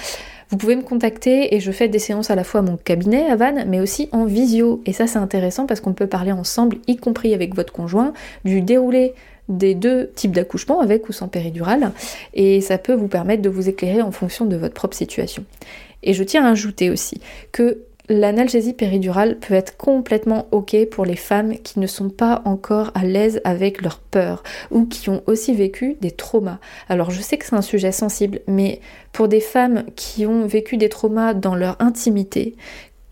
vous 0.50 0.56
pouvez 0.56 0.76
me 0.76 0.82
contacter 0.82 1.54
et 1.54 1.60
je 1.60 1.72
fais 1.72 1.88
des 1.88 1.98
séances 1.98 2.30
à 2.30 2.34
la 2.34 2.44
fois 2.44 2.60
à 2.60 2.62
mon 2.62 2.76
cabinet 2.76 3.26
à 3.26 3.36
Vannes, 3.36 3.64
mais 3.68 3.80
aussi 3.80 4.08
en 4.12 4.24
visio. 4.24 4.82
Et 4.86 4.92
ça, 4.92 5.06
c'est 5.06 5.18
intéressant 5.18 5.66
parce 5.66 5.80
qu'on 5.80 5.94
peut 5.94 6.06
parler 6.06 6.32
ensemble, 6.32 6.76
y 6.86 6.96
compris 6.96 7.34
avec 7.34 7.54
votre 7.54 7.72
conjoint, 7.72 8.12
du 8.44 8.60
déroulé 8.60 9.14
des 9.48 9.74
deux 9.74 10.10
types 10.14 10.32
d'accouchement, 10.32 10.80
avec 10.80 11.08
ou 11.08 11.12
sans 11.12 11.28
péridurale, 11.28 11.92
et 12.32 12.60
ça 12.60 12.78
peut 12.78 12.94
vous 12.94 13.08
permettre 13.08 13.42
de 13.42 13.48
vous 13.48 13.68
éclairer 13.68 14.02
en 14.02 14.10
fonction 14.10 14.46
de 14.46 14.56
votre 14.56 14.74
propre 14.74 14.96
situation. 14.96 15.44
Et 16.02 16.12
je 16.14 16.22
tiens 16.22 16.44
à 16.44 16.50
ajouter 16.50 16.90
aussi 16.90 17.20
que 17.52 17.84
L'analgésie 18.10 18.74
péridurale 18.74 19.38
peut 19.38 19.54
être 19.54 19.78
complètement 19.78 20.46
ok 20.50 20.76
pour 20.90 21.06
les 21.06 21.16
femmes 21.16 21.56
qui 21.56 21.80
ne 21.80 21.86
sont 21.86 22.10
pas 22.10 22.42
encore 22.44 22.90
à 22.94 23.02
l'aise 23.02 23.40
avec 23.44 23.80
leur 23.80 23.98
peur 23.98 24.42
ou 24.70 24.84
qui 24.84 25.08
ont 25.08 25.22
aussi 25.26 25.54
vécu 25.54 25.96
des 26.02 26.10
traumas. 26.10 26.58
Alors 26.90 27.10
je 27.10 27.22
sais 27.22 27.38
que 27.38 27.46
c'est 27.46 27.54
un 27.54 27.62
sujet 27.62 27.92
sensible, 27.92 28.40
mais 28.46 28.80
pour 29.12 29.26
des 29.26 29.40
femmes 29.40 29.84
qui 29.96 30.26
ont 30.26 30.46
vécu 30.46 30.76
des 30.76 30.90
traumas 30.90 31.32
dans 31.32 31.54
leur 31.54 31.80
intimité, 31.80 32.56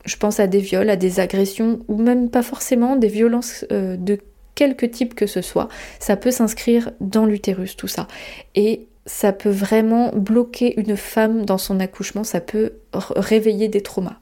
je 0.04 0.16
pense 0.16 0.40
à 0.40 0.46
des 0.46 0.60
viols, 0.60 0.90
à 0.90 0.96
des 0.96 1.20
agressions 1.20 1.78
ou 1.88 1.96
même 1.96 2.28
pas 2.28 2.42
forcément 2.42 2.96
des 2.96 3.08
violences 3.08 3.64
euh, 3.72 3.96
de 3.96 4.18
quelque 4.54 4.86
type 4.86 5.14
que 5.14 5.26
ce 5.26 5.40
soit, 5.40 5.68
ça 5.98 6.16
peut 6.16 6.30
s'inscrire 6.30 6.90
dans 7.00 7.26
l'utérus 7.26 7.76
tout 7.76 7.88
ça. 7.88 8.06
Et 8.54 8.86
ça 9.06 9.32
peut 9.32 9.50
vraiment 9.50 10.12
bloquer 10.14 10.78
une 10.80 10.96
femme 10.96 11.44
dans 11.44 11.58
son 11.58 11.80
accouchement, 11.80 12.24
ça 12.24 12.40
peut 12.40 12.74
réveiller 12.92 13.68
des 13.68 13.82
traumas. 13.82 14.18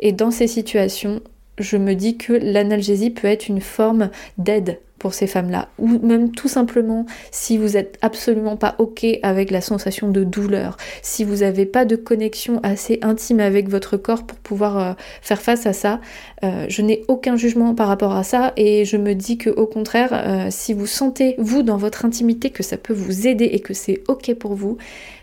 Et 0.00 0.12
dans 0.12 0.30
ces 0.30 0.46
situations, 0.46 1.20
je 1.58 1.76
me 1.76 1.94
dis 1.94 2.16
que 2.16 2.32
l'analgésie 2.32 3.10
peut 3.10 3.28
être 3.28 3.48
une 3.48 3.60
forme 3.60 4.10
d'aide 4.38 4.78
pour 4.98 5.14
ces 5.14 5.26
femmes-là. 5.26 5.68
Ou 5.78 5.98
même 6.06 6.30
tout 6.30 6.48
simplement, 6.48 7.06
si 7.30 7.58
vous 7.58 7.70
n'êtes 7.70 7.98
absolument 8.02 8.56
pas 8.56 8.74
OK 8.78 9.06
avec 9.22 9.50
la 9.50 9.60
sensation 9.60 10.08
de 10.08 10.24
douleur, 10.24 10.76
si 11.02 11.24
vous 11.24 11.36
n'avez 11.36 11.66
pas 11.66 11.84
de 11.84 11.96
connexion 11.96 12.60
assez 12.62 12.98
intime 13.02 13.40
avec 13.40 13.68
votre 13.68 13.96
corps 13.96 14.24
pour 14.24 14.38
pouvoir 14.38 14.78
euh, 14.78 14.92
faire 15.22 15.40
face 15.40 15.66
à 15.66 15.72
ça, 15.72 16.00
euh, 16.44 16.66
je 16.68 16.82
n'ai 16.82 17.02
aucun 17.08 17.36
jugement 17.36 17.74
par 17.74 17.88
rapport 17.88 18.14
à 18.14 18.22
ça 18.22 18.52
et 18.56 18.84
je 18.84 18.96
me 18.96 19.14
dis 19.14 19.38
que 19.38 19.50
au 19.50 19.66
contraire, 19.66 20.10
euh, 20.12 20.48
si 20.50 20.72
vous 20.72 20.86
sentez, 20.86 21.34
vous, 21.38 21.62
dans 21.62 21.76
votre 21.76 22.04
intimité, 22.04 22.50
que 22.50 22.62
ça 22.62 22.76
peut 22.76 22.94
vous 22.94 23.26
aider 23.26 23.44
et 23.44 23.60
que 23.60 23.74
c'est 23.74 24.02
OK 24.08 24.34
pour 24.34 24.54
vous, 24.54 24.78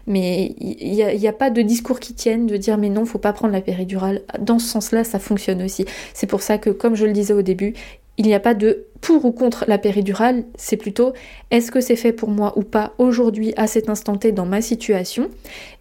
mais 0.06 0.54
il 0.60 0.94
n'y 0.94 1.28
a, 1.28 1.34
pas 1.34 1.50
de 1.50 1.62
discours 1.62 2.00
qui 2.00 2.14
tiennent 2.14 2.46
de 2.46 2.58
dire 2.58 2.78
mais 2.78 2.90
non, 2.90 3.06
faut 3.06 3.20
pas 3.20 3.34
prendre 3.34 3.54
la 3.54 3.62
péridurale. 3.62 4.22
Dans 4.40 4.60
ce 4.60 4.68
sens-là, 4.68 5.04
ça 5.04 5.20
fonctionne 5.20 5.64
aussi. 5.64 5.86
C'est 6.14 6.28
pour 6.28 6.42
ça 6.42 6.58
que, 6.58 6.70
comme 6.70 6.96
je 6.96 7.06
le 7.06 7.14
disais 7.14 7.34
au 7.34 7.42
début, 7.42 7.74
il 8.18 8.26
n'y 8.26 8.34
a 8.34 8.40
pas 8.40 8.54
de 8.54 8.86
pour 9.04 9.26
ou 9.26 9.34
contre 9.34 9.66
la 9.68 9.78
péridurale, 9.78 10.46
c'est 10.56 10.78
plutôt 10.78 11.12
est-ce 11.52 11.72
que 11.72 11.82
c'est 11.82 11.98
fait 11.98 12.14
pour 12.14 12.30
moi 12.30 12.54
ou 12.56 12.64
pas 12.64 12.94
aujourd'hui 12.98 13.54
à 13.58 13.68
cet 13.68 13.90
instant 13.90 14.16
T 14.16 14.32
dans 14.32 14.46
ma 14.46 14.62
situation 14.62 15.28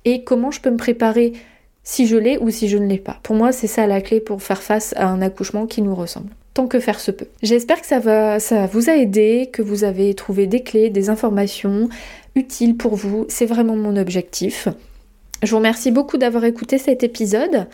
et 0.04 0.24
comment 0.24 0.50
je 0.50 0.60
peux 0.60 0.72
me 0.72 0.76
préparer 0.76 1.32
si 1.84 2.08
je 2.08 2.16
l'ai 2.16 2.36
ou 2.38 2.50
si 2.50 2.68
je 2.68 2.76
ne 2.76 2.86
l'ai 2.86 2.98
pas. 2.98 3.20
Pour 3.22 3.36
moi, 3.36 3.52
c'est 3.52 3.68
ça 3.68 3.86
la 3.86 4.00
clé 4.00 4.18
pour 4.18 4.42
faire 4.42 4.60
face 4.60 4.92
à 4.96 5.06
un 5.06 5.22
accouchement 5.22 5.68
qui 5.68 5.82
nous 5.82 5.94
ressemble. 5.94 6.30
Tant 6.52 6.66
que 6.66 6.80
faire 6.80 6.98
se 6.98 7.12
peut. 7.12 7.28
J'espère 7.42 7.80
que 7.80 7.86
ça, 7.86 8.00
va, 8.00 8.40
ça 8.40 8.66
vous 8.66 8.90
a 8.90 8.96
aidé, 8.96 9.50
que 9.52 9.62
vous 9.62 9.84
avez 9.84 10.14
trouvé 10.14 10.48
des 10.48 10.64
clés, 10.64 10.90
des 10.90 11.08
informations 11.08 11.88
utiles 12.34 12.76
pour 12.76 12.96
vous. 12.96 13.24
C'est 13.28 13.46
vraiment 13.46 13.76
mon 13.76 13.96
objectif. 13.96 14.66
Je 15.44 15.50
vous 15.50 15.58
remercie 15.58 15.92
beaucoup 15.92 16.18
d'avoir 16.18 16.44
écouté 16.44 16.78
cet 16.78 17.04
épisode. 17.04 17.68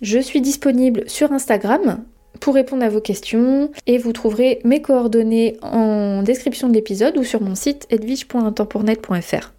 Je 0.00 0.18
suis 0.18 0.40
disponible 0.40 1.04
sur 1.06 1.30
Instagram 1.32 2.02
pour 2.40 2.54
répondre 2.54 2.84
à 2.84 2.88
vos 2.88 3.00
questions 3.00 3.70
et 3.86 3.98
vous 3.98 4.12
trouverez 4.12 4.60
mes 4.64 4.80
coordonnées 4.80 5.56
en 5.62 6.22
description 6.22 6.68
de 6.68 6.74
l'épisode 6.74 7.16
ou 7.16 7.24
sur 7.24 7.42
mon 7.42 7.54
site 7.54 7.86
edwige.intempournet.fr. 7.90 9.52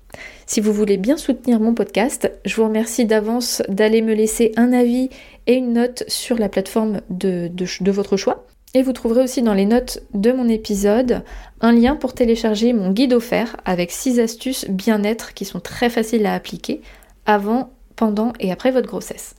Si 0.46 0.62
vous 0.62 0.74
voulez 0.74 0.98
bien 0.98 1.18
soutenir 1.18 1.60
mon 1.60 1.74
podcast, 1.74 2.32
je 2.46 2.56
vous 2.56 2.64
remercie 2.64 3.06
d'avance 3.06 3.62
d'aller 3.70 4.02
me 4.02 4.14
laisser 4.14 4.52
un 4.58 4.74
avis 4.74 5.10
et 5.48 5.54
une 5.54 5.74
note 5.74 6.04
sur 6.08 6.38
la 6.38 6.50
plateforme 6.50 7.02
de, 7.10 7.50
de, 7.54 7.92
votre 7.92 8.18
choix. 8.18 8.46
Et 8.74 8.82
vous 8.82 8.94
trouverez 8.94 9.24
aussi 9.24 9.42
dans 9.42 9.54
les 9.54 9.66
notes 9.66 10.02
de 10.14 10.32
mon 10.32 10.48
épisode 10.48 11.24
un 11.62 11.72
lien 11.72 11.96
pour 11.96 12.14
télécharger 12.14 12.74
mon 12.74 12.92
guide 12.92 13.14
offert 13.14 13.58
avec 13.66 13.92
6 13.92 14.20
astuces 14.20 14.66
bien-être 14.70 15.34
qui 15.34 15.46
sont 15.46 15.60
très 15.60 15.90
faciles 15.90 16.26
à 16.26 16.34
appliquer 16.34 16.82
avant, 17.26 17.72
pendant 17.96 18.34
et 18.40 18.52
après 18.52 18.72
votre 18.72 18.88
grossesse. 18.88 19.36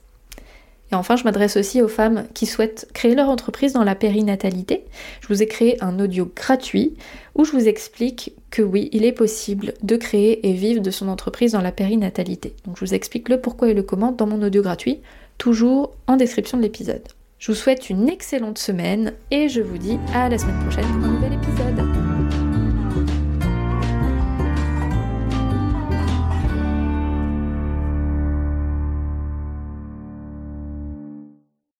Et 0.91 0.95
enfin, 0.95 1.15
je 1.15 1.23
m'adresse 1.23 1.57
aussi 1.57 1.81
aux 1.81 1.87
femmes 1.87 2.25
qui 2.33 2.45
souhaitent 2.45 2.87
créer 2.93 3.15
leur 3.15 3.29
entreprise 3.29 3.73
dans 3.73 3.83
la 3.83 3.95
périnatalité. 3.95 4.85
Je 5.21 5.27
vous 5.27 5.41
ai 5.41 5.47
créé 5.47 5.81
un 5.81 5.99
audio 5.99 6.29
gratuit 6.35 6.95
où 7.35 7.45
je 7.45 7.51
vous 7.51 7.67
explique 7.67 8.33
que 8.49 8.61
oui, 8.61 8.89
il 8.91 9.05
est 9.05 9.13
possible 9.13 9.73
de 9.83 9.95
créer 9.95 10.47
et 10.49 10.53
vivre 10.53 10.81
de 10.81 10.91
son 10.91 11.07
entreprise 11.07 11.53
dans 11.53 11.61
la 11.61 11.71
périnatalité. 11.71 12.53
Donc 12.65 12.77
je 12.77 12.85
vous 12.85 12.93
explique 12.93 13.29
le 13.29 13.39
pourquoi 13.39 13.69
et 13.69 13.73
le 13.73 13.83
comment 13.83 14.11
dans 14.11 14.27
mon 14.27 14.41
audio 14.43 14.61
gratuit, 14.61 14.99
toujours 15.37 15.91
en 16.07 16.17
description 16.17 16.57
de 16.57 16.63
l'épisode. 16.63 17.07
Je 17.39 17.51
vous 17.51 17.57
souhaite 17.57 17.89
une 17.89 18.07
excellente 18.09 18.59
semaine 18.59 19.13
et 19.31 19.49
je 19.49 19.61
vous 19.61 19.77
dis 19.77 19.97
à 20.13 20.29
la 20.29 20.37
semaine 20.37 20.59
prochaine 20.59 20.85
pour 20.85 21.05
un 21.05 21.13
nouvel 21.13 21.33
épisode. 21.33 21.90